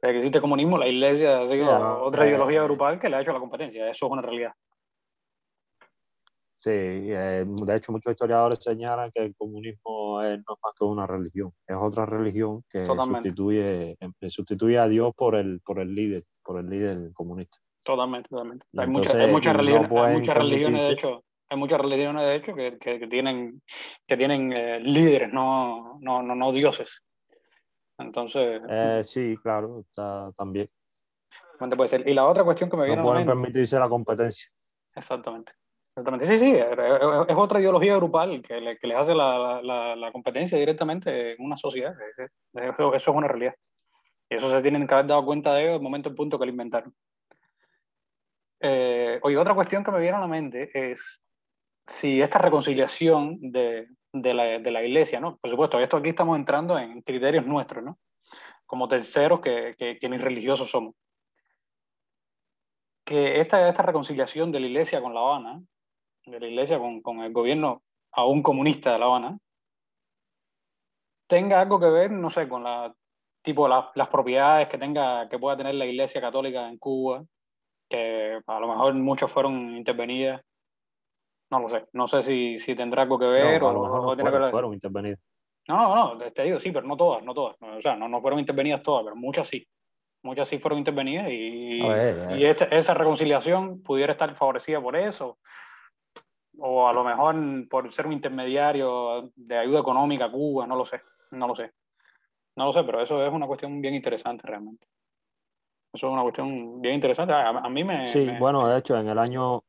desde 0.00 0.12
que 0.12 0.16
existe 0.16 0.38
el 0.38 0.42
comunismo, 0.42 0.78
la 0.78 0.88
iglesia 0.88 1.42
ha 1.42 1.46
sido 1.46 2.02
otra 2.02 2.24
eh, 2.24 2.28
ideología 2.28 2.62
grupal 2.64 2.98
que 2.98 3.08
le 3.08 3.16
ha 3.16 3.20
hecho 3.20 3.32
la 3.32 3.40
competencia, 3.40 3.88
eso 3.88 4.06
es 4.06 4.12
una 4.12 4.22
realidad. 4.22 4.52
Sí, 6.58 6.70
eh, 6.72 7.44
de 7.46 7.76
hecho 7.76 7.92
muchos 7.92 8.10
historiadores 8.10 8.58
señalan 8.60 9.12
que 9.12 9.22
el 9.22 9.36
comunismo 9.36 10.20
es, 10.22 10.38
no 10.38 10.54
es 10.54 10.60
más 10.62 10.72
que 10.76 10.84
una 10.84 11.06
religión, 11.06 11.52
es 11.66 11.76
otra 11.78 12.06
religión 12.06 12.64
que 12.68 12.84
sustituye, 12.86 13.96
sustituye 14.28 14.78
a 14.78 14.88
Dios 14.88 15.14
por 15.14 15.36
el, 15.36 15.60
por 15.60 15.78
el 15.78 15.94
líder, 15.94 16.24
por 16.42 16.58
el 16.58 16.68
líder 16.68 17.12
comunista. 17.12 17.58
Totalmente, 17.84 18.28
totalmente. 18.28 18.66
Hay, 18.76 18.86
Entonces, 18.86 19.12
mucha, 19.12 19.24
hay 19.24 19.30
muchas 19.30 19.56
religiones, 19.56 19.90
no 19.90 20.02
hay 20.02 20.14
muchas 20.16 20.36
religiones, 20.36 20.82
de 20.82 20.92
hecho, 20.92 21.24
hay 21.48 21.56
muchas 21.56 21.80
religiones, 21.80 22.22
de 22.22 22.34
hecho, 22.36 22.54
que, 22.54 22.78
que, 22.78 22.98
que 22.98 23.06
tienen, 23.06 23.62
que 24.06 24.16
tienen 24.16 24.52
eh, 24.52 24.80
líderes, 24.80 25.32
no, 25.32 25.98
no, 26.00 26.22
no, 26.22 26.34
no, 26.34 26.52
dioses. 26.52 27.04
Entonces. 27.98 28.60
Eh, 28.68 29.00
sí, 29.04 29.36
claro, 29.42 29.80
está, 29.80 30.30
también. 30.36 30.68
Puede 31.58 31.88
ser. 31.88 32.06
Y 32.06 32.12
la 32.12 32.26
otra 32.26 32.44
cuestión 32.44 32.68
que 32.68 32.76
me 32.76 32.84
viene 32.84 33.00
no 33.00 33.08
pueden 33.08 33.26
permitirse 33.26 33.78
la 33.78 33.88
competencia. 33.88 34.50
Exactamente. 34.94 35.52
Exactamente, 35.96 36.26
sí, 36.26 36.36
sí, 36.36 36.54
es 36.54 37.36
otra 37.36 37.58
ideología 37.58 37.96
grupal 37.96 38.42
que 38.42 38.60
le, 38.60 38.76
que 38.76 38.86
le 38.86 38.94
hace 38.94 39.14
la, 39.14 39.62
la, 39.62 39.96
la, 39.96 40.12
competencia 40.12 40.58
directamente 40.58 41.32
en 41.32 41.42
una 41.42 41.56
sociedad. 41.56 41.94
Eso, 42.52 42.94
eso, 42.94 42.94
es 42.94 43.16
una 43.16 43.28
realidad. 43.28 43.54
Y 44.28 44.34
eso 44.34 44.50
se 44.50 44.60
tienen 44.60 44.86
que 44.86 44.92
haber 44.92 45.06
dado 45.06 45.24
cuenta 45.24 45.54
de 45.54 45.62
ellos 45.62 45.70
en 45.70 45.76
el 45.76 45.82
momento 45.82 46.10
en 46.10 46.14
punto 46.14 46.38
que 46.38 46.44
lo 46.44 46.50
inventaron. 46.50 46.94
Eh, 48.60 49.18
oye, 49.22 49.38
otra 49.38 49.54
cuestión 49.54 49.82
que 49.82 49.90
me 49.90 50.00
viene 50.00 50.18
a 50.18 50.20
la 50.20 50.26
mente 50.26 50.70
es 50.74 51.22
si 51.86 52.20
esta 52.20 52.38
reconciliación 52.38 53.38
de, 53.40 53.88
de, 54.12 54.34
la, 54.34 54.44
de 54.58 54.70
la 54.70 54.82
iglesia, 54.84 55.20
¿no? 55.20 55.36
Por 55.38 55.50
supuesto, 55.50 55.78
esto 55.80 55.96
aquí 55.96 56.10
estamos 56.10 56.36
entrando 56.36 56.78
en 56.78 57.02
criterios 57.02 57.46
nuestros, 57.46 57.84
¿no? 57.84 57.98
Como 58.66 58.88
terceros 58.88 59.40
que, 59.40 59.74
que, 59.78 59.98
que 59.98 60.08
ni 60.08 60.18
religiosos 60.18 60.70
somos. 60.70 60.94
Que 63.04 63.40
esta, 63.40 63.68
esta 63.68 63.82
reconciliación 63.82 64.50
de 64.50 64.60
la 64.60 64.66
iglesia 64.66 65.00
con 65.00 65.14
La 65.14 65.20
Habana, 65.20 65.62
de 66.24 66.40
la 66.40 66.46
iglesia 66.48 66.78
con, 66.78 67.00
con 67.02 67.20
el 67.20 67.32
gobierno 67.32 67.82
aún 68.10 68.42
comunista 68.42 68.92
de 68.92 68.98
La 68.98 69.06
Habana, 69.06 69.38
tenga 71.28 71.60
algo 71.60 71.78
que 71.78 71.90
ver, 71.90 72.10
no 72.10 72.30
sé, 72.30 72.48
con 72.48 72.64
la 72.64 72.94
tipo 73.46 73.68
la, 73.68 73.92
las 73.94 74.08
propiedades 74.08 74.68
que 74.68 74.76
tenga 74.76 75.28
que 75.28 75.38
pueda 75.38 75.56
tener 75.56 75.76
la 75.76 75.86
Iglesia 75.86 76.20
Católica 76.20 76.68
en 76.68 76.78
Cuba, 76.78 77.24
que 77.88 78.40
a 78.44 78.60
lo 78.60 78.66
mejor 78.66 78.94
muchos 78.94 79.30
fueron 79.30 79.76
intervenidas. 79.76 80.42
No 81.50 81.60
lo 81.60 81.68
sé, 81.68 81.86
no 81.92 82.08
sé 82.08 82.22
si, 82.22 82.58
si 82.58 82.74
tendrá 82.74 83.02
algo 83.02 83.18
que 83.18 83.26
ver 83.26 83.60
no, 83.60 83.68
o, 83.68 83.70
a 83.70 83.72
lo 83.72 83.82
mejor 83.82 84.02
no 84.02 84.06
tiene 84.16 84.22
fueron, 84.22 84.32
que 84.40 84.44
ver. 84.44 84.50
fueron 84.50 84.72
intervenidas. 84.74 85.20
No, 85.68 85.76
no, 85.94 86.14
no, 86.14 86.18
te 86.30 86.42
digo, 86.44 86.58
sí, 86.60 86.70
pero 86.72 86.86
no 86.86 86.96
todas, 86.96 87.22
no 87.24 87.34
todas. 87.34 87.56
O 87.60 87.80
sea, 87.80 87.96
no, 87.96 88.08
no 88.08 88.20
fueron 88.20 88.38
intervenidas 88.40 88.82
todas, 88.82 89.04
pero 89.04 89.16
muchas 89.16 89.48
sí. 89.48 89.66
Muchas 90.22 90.48
sí 90.48 90.58
fueron 90.58 90.78
intervenidas 90.78 91.28
y, 91.30 91.82
A 91.82 91.88
ver, 91.88 92.36
y 92.38 92.44
esta- 92.44 92.64
esa 92.66 92.94
reconciliación 92.94 93.82
pudiera 93.82 94.12
estar 94.12 94.34
favorecida 94.34 94.80
por 94.80 94.96
eso. 94.96 95.38
O 96.58 96.88
a 96.88 96.92
lo 96.92 97.04
mejor 97.04 97.36
por 97.68 97.90
ser 97.92 98.06
un 98.06 98.12
intermediario 98.14 99.30
de 99.36 99.58
ayuda 99.58 99.80
económica 99.80 100.24
a 100.26 100.30
Cuba, 100.32 100.66
no 100.66 100.74
lo 100.74 100.84
sé, 100.84 101.00
no 101.32 101.46
lo 101.46 101.54
sé. 101.54 101.70
No 102.56 102.64
lo 102.64 102.72
sé, 102.72 102.82
pero 102.84 103.02
eso 103.02 103.24
es 103.24 103.32
una 103.32 103.46
cuestión 103.46 103.80
bien 103.80 103.94
interesante 103.94 104.46
realmente. 104.46 104.86
Eso 105.92 106.06
es 106.08 106.12
una 106.12 106.22
cuestión 106.22 106.80
bien 106.80 106.94
interesante. 106.94 107.32
A, 107.34 107.48
a 107.50 107.68
mí 107.68 107.84
me... 107.84 108.08
Sí, 108.08 108.20
me- 108.20 108.38
bueno, 108.38 108.66
de 108.68 108.78
hecho, 108.78 108.96
en 108.96 109.08
el 109.08 109.18
año 109.18 109.62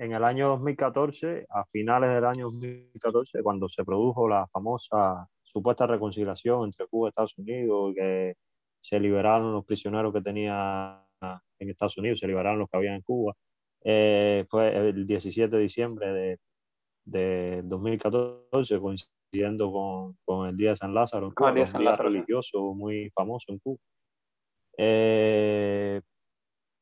en 0.00 0.12
el 0.12 0.24
año 0.24 0.48
2014, 0.48 1.46
a 1.50 1.66
finales 1.66 2.08
del 2.14 2.24
año 2.24 2.46
2014, 2.46 3.42
cuando 3.42 3.68
se 3.68 3.84
produjo 3.84 4.26
la 4.26 4.46
famosa 4.46 5.28
supuesta 5.42 5.86
reconciliación 5.86 6.64
entre 6.64 6.86
Cuba 6.86 7.08
y 7.08 7.10
Estados 7.10 7.36
Unidos, 7.36 7.92
que 7.94 8.34
se 8.80 8.98
liberaron 8.98 9.52
los 9.52 9.62
prisioneros 9.66 10.10
que 10.14 10.22
tenía 10.22 11.04
en 11.58 11.68
Estados 11.68 11.98
Unidos, 11.98 12.18
se 12.18 12.26
liberaron 12.26 12.60
los 12.60 12.70
que 12.70 12.78
había 12.78 12.94
en 12.94 13.02
Cuba, 13.02 13.34
eh, 13.84 14.46
fue 14.48 14.74
el 14.74 15.06
17 15.06 15.54
de 15.54 15.62
diciembre 15.62 16.12
de, 16.14 16.38
de 17.04 17.60
2014, 17.64 18.80
coincidiendo 18.80 19.70
con, 19.70 20.16
con 20.24 20.48
el 20.48 20.56
Día 20.56 20.70
de 20.70 20.76
San 20.76 20.94
Lázaro, 20.94 21.30
Cuba, 21.34 21.52
Día 21.52 21.64
un 21.64 21.66
San 21.66 21.82
día 21.82 21.90
Lázaro, 21.90 22.08
sí. 22.08 22.14
religioso 22.14 22.72
muy 22.72 23.10
famoso 23.10 23.52
en 23.52 23.58
Cuba. 23.58 23.78
Eh, 24.78 26.00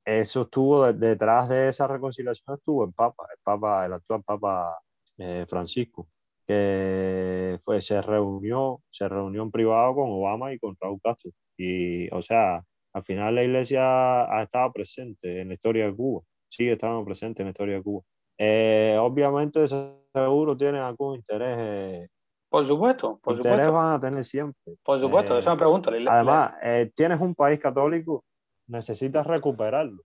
eso 0.09 0.43
estuvo 0.43 0.85
de- 0.87 0.93
detrás 0.95 1.49
de 1.49 1.69
esa 1.69 1.87
reconciliación 1.87 2.57
estuvo 2.57 2.85
el 2.85 2.93
Papa, 2.93 3.27
el 3.31 3.39
Papa, 3.43 3.87
el 3.87 3.93
actual 3.93 4.23
Papa 4.25 4.79
eh, 5.19 5.45
Francisco, 5.49 6.09
que 6.47 7.59
fue, 7.63 7.81
se 7.81 8.01
reunió, 8.03 8.81
se 8.91 9.09
reunió 9.09 9.43
en 9.43 9.51
privado 9.51 9.95
con 9.95 10.11
Obama 10.11 10.53
y 10.53 10.59
con 10.59 10.77
Raúl 10.81 10.99
Castro. 11.03 11.31
Y, 11.57 12.09
o 12.15 12.23
sea, 12.23 12.63
al 12.95 13.05
final 13.05 13.35
la 13.35 13.45
iglesia 13.45 14.25
ha 14.25 14.43
estado 14.43 14.73
presente 14.73 15.41
en 15.43 15.49
la 15.49 15.55
historia 15.55 15.87
de 15.87 15.95
Cuba, 15.95 16.23
sigue 16.49 16.73
estando 16.73 17.05
presente 17.05 17.43
en 17.43 17.47
la 17.47 17.51
historia 17.51 17.77
de 17.77 17.83
Cuba. 17.83 18.03
Eh, 18.39 18.97
obviamente, 19.01 19.67
seguro 19.69 20.57
tienen 20.57 20.81
algún 20.83 21.17
interés, 21.17 21.57
eh, 21.61 22.09
Por 22.49 22.65
supuesto, 22.65 23.19
por 23.23 23.37
interés 23.37 23.67
supuesto. 23.67 23.73
van 23.73 23.93
a 23.95 24.01
tener 24.01 24.25
siempre. 24.25 24.75
Por 24.83 24.99
supuesto, 25.01 25.35
Eh, 25.37 25.41
esa 25.41 25.55
me 25.55 26.01
la- 26.01 26.13
Además, 26.13 26.55
eh, 26.63 26.91
tienes 26.95 27.21
un 27.21 27.35
país 27.35 27.59
católico, 27.59 28.25
necesitas 28.69 29.27
recuperarlo. 29.27 30.03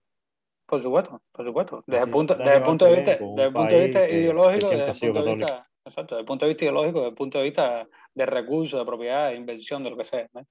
por 0.66 0.82
supuesto, 0.82 1.20
por 1.32 1.44
supuesto. 1.46 1.84
Desde 1.86 2.04
el 2.06 2.10
punto, 2.10 2.34
desde 2.34 2.56
el 2.56 2.62
punto 2.62 2.84
de 2.86 2.96
vista, 2.96 3.10
desde 3.12 3.42
el 3.42 3.48
un 3.48 3.52
punto 3.54 3.74
de 3.74 3.84
vista 3.84 4.08
ideológico, 4.10 4.68
desde 4.70 4.90
el 4.90 5.12
punto 5.12 5.22
de 5.22 5.34
vista, 5.36 5.62
exacto, 5.84 6.14
desde 6.14 6.20
el 6.20 6.26
punto 6.26 6.44
de 6.46 6.48
vista 6.48 6.64
ideológico, 6.64 6.98
desde 6.98 7.08
el 7.10 7.14
punto 7.14 7.38
de 7.38 7.44
vista 7.44 7.88
de 8.14 8.26
recursos, 8.26 8.80
de 8.80 8.86
propiedad, 8.86 9.28
de 9.30 9.36
inversión, 9.36 9.84
de 9.84 9.90
lo 9.90 9.96
que 9.96 10.04
sea. 10.04 10.26
¿no? 10.32 10.40
O 10.40 10.44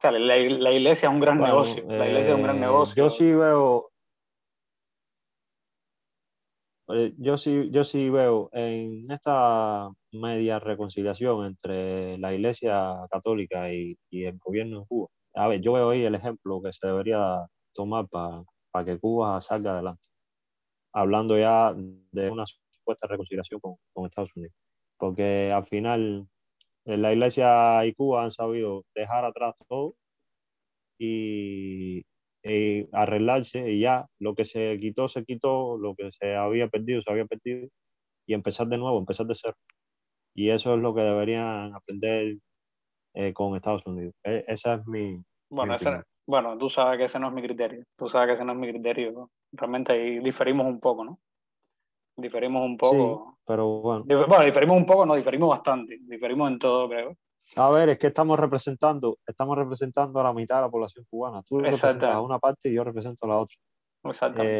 sea, 0.00 0.10
la, 0.10 0.36
la 0.36 0.72
iglesia 0.72 1.08
es 1.08 1.14
un 1.14 1.20
gran 1.20 1.38
Bueno, 1.38 1.52
negocio. 1.54 1.84
La 1.86 2.06
iglesia 2.08 2.30
es 2.30 2.36
un 2.36 2.42
gran 2.42 2.56
eh, 2.56 2.60
negocio. 2.60 3.04
Yo 3.04 3.10
sí 3.10 3.32
veo, 3.32 3.90
eh, 6.88 7.12
yo 7.18 7.36
sí, 7.36 7.68
yo 7.70 7.84
sí 7.84 8.10
veo 8.10 8.50
en 8.52 9.10
esta 9.10 9.90
media 10.12 10.58
reconciliación 10.58 11.46
entre 11.46 12.18
la 12.18 12.34
Iglesia 12.34 13.06
Católica 13.10 13.72
y, 13.72 13.96
y 14.10 14.24
el 14.24 14.38
gobierno 14.38 14.80
de 14.80 14.86
Cuba. 14.86 15.08
A 15.34 15.48
ver, 15.48 15.60
yo 15.60 15.72
veo 15.72 15.90
ahí 15.90 16.02
el 16.04 16.14
ejemplo 16.14 16.60
que 16.62 16.72
se 16.72 16.86
debería 16.86 17.46
tomar 17.74 18.06
para 18.08 18.84
que 18.84 18.98
Cuba 18.98 19.40
salga 19.40 19.72
adelante. 19.72 20.06
Hablando 20.92 21.38
ya 21.38 21.74
de 21.74 22.30
una 22.30 22.44
supuesta 22.46 23.06
reconciliación 23.06 23.60
con, 23.60 23.76
con 23.92 24.06
Estados 24.06 24.30
Unidos. 24.36 24.54
Porque 24.98 25.52
al 25.52 25.66
final 25.66 26.28
la 26.84 27.12
Iglesia 27.12 27.84
y 27.86 27.94
Cuba 27.94 28.24
han 28.24 28.30
sabido 28.30 28.84
dejar 28.94 29.24
atrás 29.24 29.54
todo 29.68 29.94
y, 30.98 32.04
y 32.42 32.88
arreglarse 32.92 33.70
y 33.72 33.80
ya 33.80 34.06
lo 34.18 34.34
que 34.34 34.44
se 34.44 34.78
quitó 34.80 35.08
se 35.08 35.24
quitó, 35.24 35.76
lo 35.78 35.94
que 35.94 36.10
se 36.12 36.34
había 36.36 36.68
perdido 36.68 37.02
se 37.02 37.10
había 37.10 37.26
perdido 37.26 37.68
y 38.26 38.34
empezar 38.34 38.68
de 38.68 38.78
nuevo, 38.78 38.98
empezar 38.98 39.26
de 39.26 39.34
cero. 39.34 39.56
Y 40.34 40.50
eso 40.50 40.74
es 40.74 40.80
lo 40.80 40.94
que 40.94 41.02
deberían 41.02 41.74
aprender 41.74 42.38
eh, 43.14 43.32
con 43.32 43.54
Estados 43.56 43.84
Unidos. 43.86 44.14
E- 44.24 44.44
esa 44.48 44.74
es 44.74 44.86
mi... 44.86 45.22
Bueno, 45.50 45.72
mi 45.72 45.76
ese- 45.76 46.02
bueno, 46.26 46.56
tú 46.56 46.68
sabes 46.68 46.98
que 46.98 47.04
ese 47.04 47.18
no 47.18 47.28
es 47.28 47.34
mi 47.34 47.42
criterio. 47.42 47.82
Tú 47.96 48.08
sabes 48.08 48.28
que 48.28 48.32
ese 48.34 48.44
no 48.44 48.52
es 48.52 48.58
mi 48.58 48.70
criterio. 48.70 49.30
Realmente 49.52 49.92
ahí 49.92 50.18
diferimos 50.20 50.66
un 50.66 50.78
poco, 50.80 51.04
¿no? 51.04 51.18
Diferimos 52.16 52.64
un 52.64 52.72
Sí, 52.72 52.76
poco. 52.78 53.38
pero 53.46 53.80
bueno. 53.80 54.04
Dif- 54.04 54.26
Bueno, 54.28 54.44
diferimos 54.44 54.76
un 54.76 54.86
poco, 54.86 55.04
no, 55.06 55.14
diferimos 55.14 55.48
bastante. 55.48 55.98
Diferimos 56.02 56.50
en 56.50 56.58
todo, 56.58 56.88
creo. 56.88 57.16
A 57.56 57.70
ver, 57.70 57.88
es 57.90 57.98
que 57.98 58.06
estamos 58.06 58.38
representando, 58.38 59.18
estamos 59.26 59.56
representando 59.58 60.20
a 60.20 60.22
la 60.22 60.32
mitad 60.32 60.56
de 60.56 60.62
la 60.62 60.70
población 60.70 61.04
cubana. 61.10 61.42
Tú 61.42 61.58
representas 61.58 62.10
a 62.10 62.20
una 62.20 62.38
parte 62.38 62.68
y 62.68 62.74
yo 62.74 62.84
represento 62.84 63.26
a 63.26 63.28
la 63.28 63.38
otra. 63.38 63.56
Exactamente. 64.04 64.54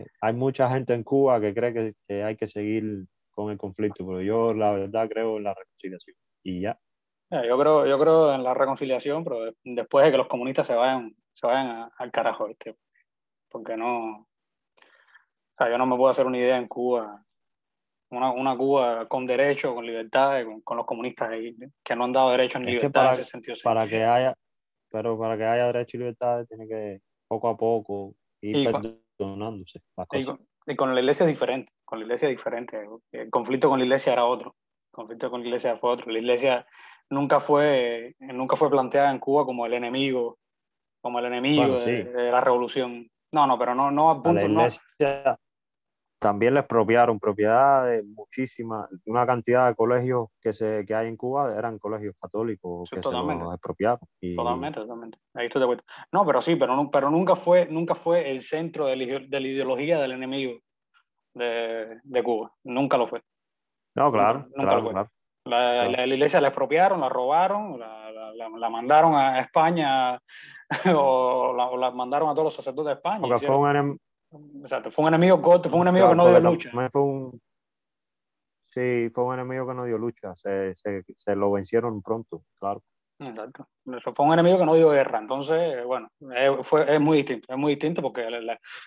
Eh, 0.00 0.06
hay 0.20 0.32
mucha 0.34 0.68
gente 0.70 0.94
en 0.94 1.04
Cuba 1.04 1.40
que 1.40 1.54
cree 1.54 1.72
que, 1.72 1.92
que 2.06 2.22
hay 2.22 2.36
que 2.36 2.46
seguir 2.46 3.06
con 3.30 3.50
el 3.50 3.58
conflicto, 3.58 4.06
pero 4.06 4.20
yo 4.20 4.52
la 4.54 4.72
verdad 4.72 5.08
creo 5.08 5.36
en 5.38 5.44
la 5.44 5.54
reconciliación. 5.54 6.16
Y 6.42 6.60
ya. 6.60 6.78
Eh, 7.30 7.42
Yo 7.48 7.58
creo, 7.58 7.86
yo 7.86 7.98
creo 7.98 8.34
en 8.34 8.42
la 8.44 8.54
reconciliación, 8.54 9.24
pero 9.24 9.40
de- 9.44 9.54
después 9.64 10.04
de 10.04 10.10
que 10.12 10.16
los 10.18 10.28
comunistas 10.28 10.66
se 10.66 10.74
vayan, 10.74 11.14
se 11.32 11.46
vayan 11.46 11.66
a- 11.68 11.90
al 11.98 12.10
carajo, 12.10 12.46
¿viste? 12.46 12.76
Porque 13.50 13.76
no. 13.76 14.20
O 14.20 15.56
sea, 15.58 15.70
yo 15.70 15.78
no 15.78 15.86
me 15.86 15.96
puedo 15.96 16.10
hacer 16.10 16.26
una 16.26 16.38
idea 16.38 16.56
en 16.56 16.68
Cuba. 16.68 17.24
Una, 18.10 18.30
una 18.32 18.56
Cuba 18.56 19.08
con 19.08 19.26
derecho, 19.26 19.74
con 19.74 19.86
libertad, 19.86 20.44
con, 20.44 20.60
con 20.60 20.76
los 20.76 20.86
comunistas 20.86 21.30
ahí, 21.30 21.56
que 21.82 21.96
no 21.96 22.04
han 22.04 22.12
dado 22.12 22.30
derecho 22.30 22.58
ni 22.58 22.64
Es 22.64 22.70
que 22.70 22.76
libertad 22.76 22.92
para- 23.00 23.14
en 23.14 23.20
ese 23.20 23.30
sentido. 23.30 23.56
Para 23.64 23.86
que 23.88 24.04
haya, 24.04 24.34
pero 24.90 25.18
para 25.18 25.36
que 25.36 25.44
haya 25.44 25.66
derecho 25.66 25.96
y 25.96 26.00
libertad 26.00 26.44
tiene 26.46 26.68
que 26.68 27.00
poco 27.26 27.48
a 27.48 27.56
poco 27.56 28.14
ir 28.40 28.56
Y 28.58 28.64
perdonándose 29.18 29.80
las 29.96 30.06
Y 30.12 30.24
cosas. 30.24 30.26
con, 30.26 30.46
y 30.66 30.76
con 30.76 30.94
la 30.94 31.00
iglesia 31.00 31.24
es 31.24 31.30
diferente, 31.30 31.72
con 31.84 31.98
la 31.98 32.04
iglesia 32.04 32.28
es 32.28 32.36
diferente. 32.36 32.86
El 33.12 33.30
conflicto 33.30 33.68
con 33.68 33.78
la 33.78 33.84
iglesia 33.84 34.12
era 34.12 34.24
otro, 34.26 34.54
el 34.92 34.96
conflicto 34.96 35.30
con 35.30 35.40
la 35.40 35.46
iglesia 35.48 35.74
fue 35.76 35.90
otro. 35.90 36.12
La 36.12 36.18
iglesia 36.18 36.66
nunca 37.10 37.40
fue, 37.40 38.14
nunca 38.20 38.56
fue 38.56 38.70
planteada 38.70 39.10
en 39.10 39.18
Cuba 39.18 39.44
como 39.44 39.66
el 39.66 39.74
enemigo, 39.74 40.38
como 41.02 41.18
el 41.18 41.26
enemigo 41.26 41.62
Bueno, 41.62 41.74
de, 41.84 42.04
sí. 42.04 42.10
de 42.10 42.30
la 42.32 42.40
revolución. 42.40 43.08
No, 43.32 43.46
no, 43.46 43.58
pero 43.58 43.74
no, 43.74 43.90
no 43.90 44.10
A 44.10 44.22
punto, 44.22 44.48
no, 44.48 44.66
también 46.20 46.54
le 46.54 46.60
expropiaron 46.60 47.18
propiedades, 47.20 48.02
muchísimas, 48.06 48.88
una 49.04 49.26
cantidad 49.26 49.68
de 49.68 49.74
colegios 49.74 50.28
que, 50.40 50.54
se, 50.54 50.82
que 50.86 50.94
hay 50.94 51.08
en 51.08 51.16
Cuba 51.18 51.54
eran 51.54 51.78
colegios 51.78 52.14
católicos 52.18 52.88
Sí, 52.88 52.96
que 52.96 53.02
totalmente. 53.02 53.42
se 53.42 53.44
los 53.44 53.54
expropiaron. 53.54 53.98
Y, 54.20 54.34
totalmente, 54.34 54.80
totalmente. 54.80 55.18
Ahí 55.34 55.46
estoy 55.46 55.60
de 55.60 55.64
acuerdo. 55.64 55.82
No, 56.12 56.24
pero 56.24 56.40
sí, 56.40 56.56
pero, 56.56 56.90
pero 56.90 57.10
nunca, 57.10 57.36
fue, 57.36 57.66
nunca 57.66 57.94
fue 57.94 58.30
el 58.30 58.40
centro 58.40 58.86
de 58.86 58.96
la, 58.96 59.02
ide- 59.04 59.28
de 59.28 59.40
la 59.40 59.48
ideología 59.48 60.00
del 60.00 60.12
enemigo 60.12 60.60
de, 61.34 62.00
de 62.02 62.22
Cuba. 62.22 62.54
Nunca 62.64 62.96
lo 62.96 63.06
fue. 63.06 63.20
No, 63.94 64.10
claro, 64.10 64.38
Nunca- 64.38 64.48
nunca 64.56 64.62
claro, 64.62 64.76
lo 64.76 64.82
fue. 64.82 64.92
claro. 64.92 65.10
La, 65.44 65.84
la- 65.88 66.06
la 66.06 66.14
iglesia 66.14 66.40
la 66.40 66.48
expropiaron, 66.48 67.00
la 67.00 67.08
robaron, 67.08 67.78
la, 67.78 68.10
la- 68.34 68.70
mandaron 68.70 69.14
a 69.14 69.40
España 69.40 70.18
o 70.98 71.52
la, 71.56 71.66
o 71.66 71.76
la 71.76 71.90
mandaron 71.90 72.28
a 72.30 72.32
todos 72.32 72.44
los 72.46 72.54
sacerdotes 72.54 72.86
de 72.86 72.92
España. 72.94 73.20
Porque 73.20 73.46
fue 73.46 73.56
un 73.56 73.98
Exacto, 74.62 74.90
fue 74.90 75.04
un 75.04 75.08
enemigo 75.14 75.40
corto, 75.40 75.68
fue 75.68 75.78
un 75.80 75.86
enemigo 75.86 76.08
que 76.08 76.16
no 76.16 76.28
dio 76.28 76.40
lucha. 76.40 76.70
fue 76.90 77.02
un- 77.02 77.40
sí, 78.66 79.10
fue 79.14 79.24
un 79.24 79.34
enemigo 79.34 79.66
que 79.68 79.74
no 79.74 79.84
dio 79.84 79.98
lucha, 79.98 80.34
se, 80.34 80.74
se, 80.74 81.04
se 81.16 81.36
lo 81.36 81.52
vencieron 81.52 82.02
pronto, 82.02 82.42
claro. 82.58 82.82
Exacto. 83.20 83.68
Eso 83.96 84.12
fue 84.12 84.26
un 84.26 84.32
enemigo 84.32 84.58
que 84.58 84.66
no 84.66 84.74
dio 84.74 84.90
guerra. 84.90 85.20
Entonces, 85.20 85.84
bueno, 85.84 86.08
es, 86.34 86.66
fue, 86.66 86.92
es 86.92 87.00
muy 87.00 87.18
distinto. 87.18 87.46
Es 87.52 87.56
muy 87.56 87.72
distinto 87.72 88.02
porque 88.02 88.22
el- 88.26 88.34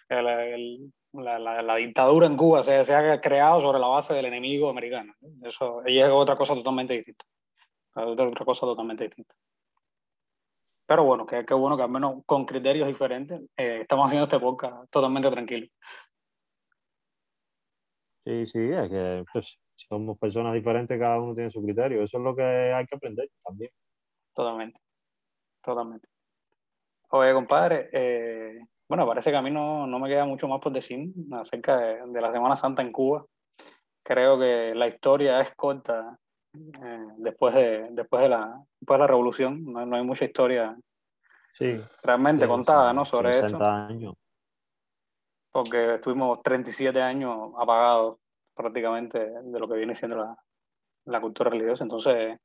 el- 0.10 0.28
el- 0.28 0.93
el- 1.19 1.43
la, 1.43 1.62
la, 1.62 1.75
dictadura 1.75 2.27
en 2.27 2.38
Cuba 2.38 2.63
se, 2.63 2.84
se, 2.84 2.93
ha 2.95 3.21
creado 3.21 3.62
sobre 3.62 3.80
la 3.80 3.88
base 3.88 4.13
del 4.13 4.25
enemigo 4.25 4.69
americano. 4.69 5.13
Eso 5.43 5.82
y 5.86 5.99
es 5.99 6.10
otra 6.10 6.36
cosa 6.36 6.53
totalmente 6.53 6.93
distinta. 6.93 7.25
otra 7.95 8.45
cosa 8.45 8.62
totalmente 8.62 9.03
distinta. 9.06 9.36
Pero 10.86 11.03
bueno, 11.03 11.25
que, 11.25 11.45
que 11.45 11.53
bueno 11.53 11.75
que 11.75 11.84
al 11.84 11.89
menos 11.89 12.23
con 12.25 12.45
criterios 12.45 12.88
diferentes 12.88 13.41
eh, 13.58 13.80
estamos 13.82 14.08
haciendo 14.08 14.23
este 14.23 14.39
podcast 14.39 14.89
totalmente 14.89 15.30
tranquilo. 15.30 15.67
Sí, 18.25 18.45
sí, 18.47 18.60
es 18.60 18.89
que 18.89 19.25
pues, 19.32 19.58
somos 19.75 20.17
personas 20.17 20.53
diferentes, 20.53 20.99
cada 20.99 21.19
uno 21.19 21.34
tiene 21.34 21.49
su 21.49 21.62
criterio. 21.62 22.03
Eso 22.03 22.17
es 22.17 22.23
lo 22.23 22.36
que 22.36 22.43
hay 22.43 22.86
que 22.86 22.95
aprender 22.95 23.30
también. 23.43 23.71
Totalmente, 24.34 24.80
totalmente. 25.62 26.08
Oye, 27.10 27.34
compadre, 27.34 27.89
eh, 27.91 28.60
bueno, 28.89 29.06
parece 29.06 29.32
que 29.32 29.38
a 29.38 29.41
mí 29.41 29.52
no, 29.52 29.86
no, 29.86 30.00
me 30.00 30.08
queda 30.08 30.26
mucho 30.26 30.47
más 30.47 30.62
por 30.62 30.71
decir 30.71 31.10
acerca 31.34 31.78
de, 31.78 32.21
la 32.21 32.32
Semana 32.32 32.56
Santa 32.56 32.82
en 32.82 32.91
Cuba. 32.91 33.26
Creo 34.04 34.39
que 34.39 34.73
la 34.73 34.88
historia 34.88 35.41
es 35.41 35.54
corta 35.56 36.17
eh, 36.54 37.08
después, 37.17 37.54
de, 37.54 37.89
después, 37.91 38.23
de 38.23 38.30
la, 38.30 38.63
después 38.80 38.97
de 38.97 39.04
la 39.04 39.08
revolución. 39.08 39.65
No, 39.65 39.86
no 39.86 39.95
hay 39.97 40.04
mucha 40.04 40.26
historia 40.26 40.78
sí, 41.54 41.78
realmente 42.02 42.47
contada 42.47 42.93
¿no? 42.93 43.04
sobre 43.04 43.34
60 43.34 43.47
esto. 43.47 43.65
años. 43.65 44.13
Porque 45.52 45.95
estuvimos 45.95 46.41
37 46.41 47.02
años 47.02 47.52
apagados 47.58 48.17
prácticamente 48.56 49.19
de 49.19 49.60
lo 49.60 49.67
que 49.67 49.76
viene 49.76 49.95
siendo 49.95 50.17
la, 50.17 50.38
la 51.06 51.19
cultura 51.19 51.50
religiosa. 51.50 51.84
Entonces, 51.84 52.39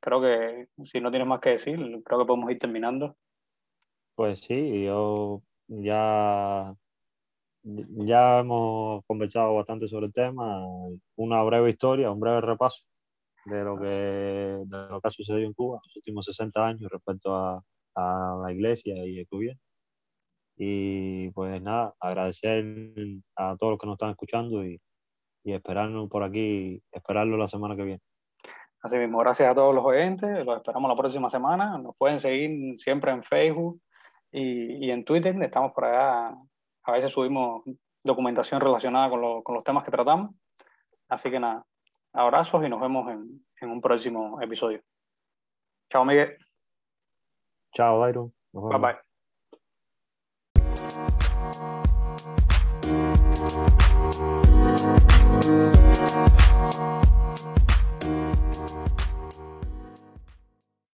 creo 0.00 0.20
que 0.22 0.68
si 0.84 1.00
no 1.00 1.10
tienes 1.10 1.28
más 1.28 1.40
que 1.40 1.50
decir, 1.50 1.76
creo 2.02 2.18
que 2.20 2.24
podemos 2.24 2.50
ir 2.50 2.58
terminando. 2.58 3.16
Pues 4.14 4.40
sí, 4.40 4.84
yo 4.84 5.42
ya, 5.68 6.74
ya 7.62 8.40
hemos 8.40 9.04
conversado 9.06 9.54
bastante 9.54 9.88
sobre 9.88 10.06
el 10.06 10.12
tema. 10.12 10.64
Una 11.16 11.42
breve 11.42 11.70
historia, 11.70 12.10
un 12.10 12.20
breve 12.20 12.40
repaso 12.40 12.84
de 13.44 13.64
lo 13.64 13.78
que, 13.78 13.86
de 13.86 14.88
lo 14.88 15.00
que 15.00 15.08
ha 15.08 15.10
sucedido 15.10 15.46
en 15.46 15.54
Cuba 15.54 15.76
en 15.76 15.88
los 15.88 15.96
últimos 15.96 16.24
60 16.26 16.66
años 16.66 16.90
respecto 16.90 17.34
a, 17.34 17.62
a 17.94 18.40
la 18.42 18.52
iglesia 18.52 18.94
y 19.06 19.18
el 19.18 19.26
gobierno. 19.30 19.60
Y 20.58 21.30
pues 21.30 21.60
nada, 21.62 21.94
agradecer 22.00 22.64
a 23.36 23.56
todos 23.56 23.72
los 23.72 23.78
que 23.78 23.86
nos 23.86 23.94
están 23.94 24.10
escuchando 24.10 24.64
y, 24.64 24.80
y 25.44 25.52
esperarnos 25.52 26.08
por 26.08 26.24
aquí, 26.24 26.82
esperarlo 26.90 27.36
la 27.36 27.46
semana 27.46 27.76
que 27.76 27.84
viene. 27.84 28.00
Así 28.82 28.98
mismo, 28.98 29.18
gracias 29.18 29.48
a 29.48 29.54
todos 29.54 29.74
los 29.74 29.84
oyentes, 29.84 30.44
los 30.44 30.56
esperamos 30.56 30.88
la 30.88 30.96
próxima 30.96 31.30
semana. 31.30 31.78
Nos 31.78 31.96
pueden 31.96 32.18
seguir 32.18 32.78
siempre 32.78 33.12
en 33.12 33.22
Facebook, 33.22 33.80
y, 34.38 34.90
en 34.90 35.04
Twitter 35.04 35.34
estamos 35.42 35.72
por 35.72 35.86
allá, 35.86 36.36
a 36.82 36.92
veces 36.92 37.10
subimos 37.10 37.62
documentación 38.04 38.60
relacionada 38.60 39.08
con, 39.08 39.54
los 39.54 39.64
temas 39.64 39.82
que 39.82 39.90
tratamos. 39.90 40.34
Así 41.08 41.30
que 41.30 41.40
nada, 41.40 41.64
abrazos 42.12 42.64
y 42.64 42.68
nos 42.68 42.80
vemos 42.80 43.10
en, 43.10 43.46
en 43.60 43.70
un 43.70 43.80
próximo 43.80 44.40
episodio. 44.42 44.82
Chao, 45.88 46.04
Miguel. 46.04 46.36
Chao, 47.72 48.00
Dairon. 48.00 48.32
Bye 48.52 48.78
bye. 48.78 48.96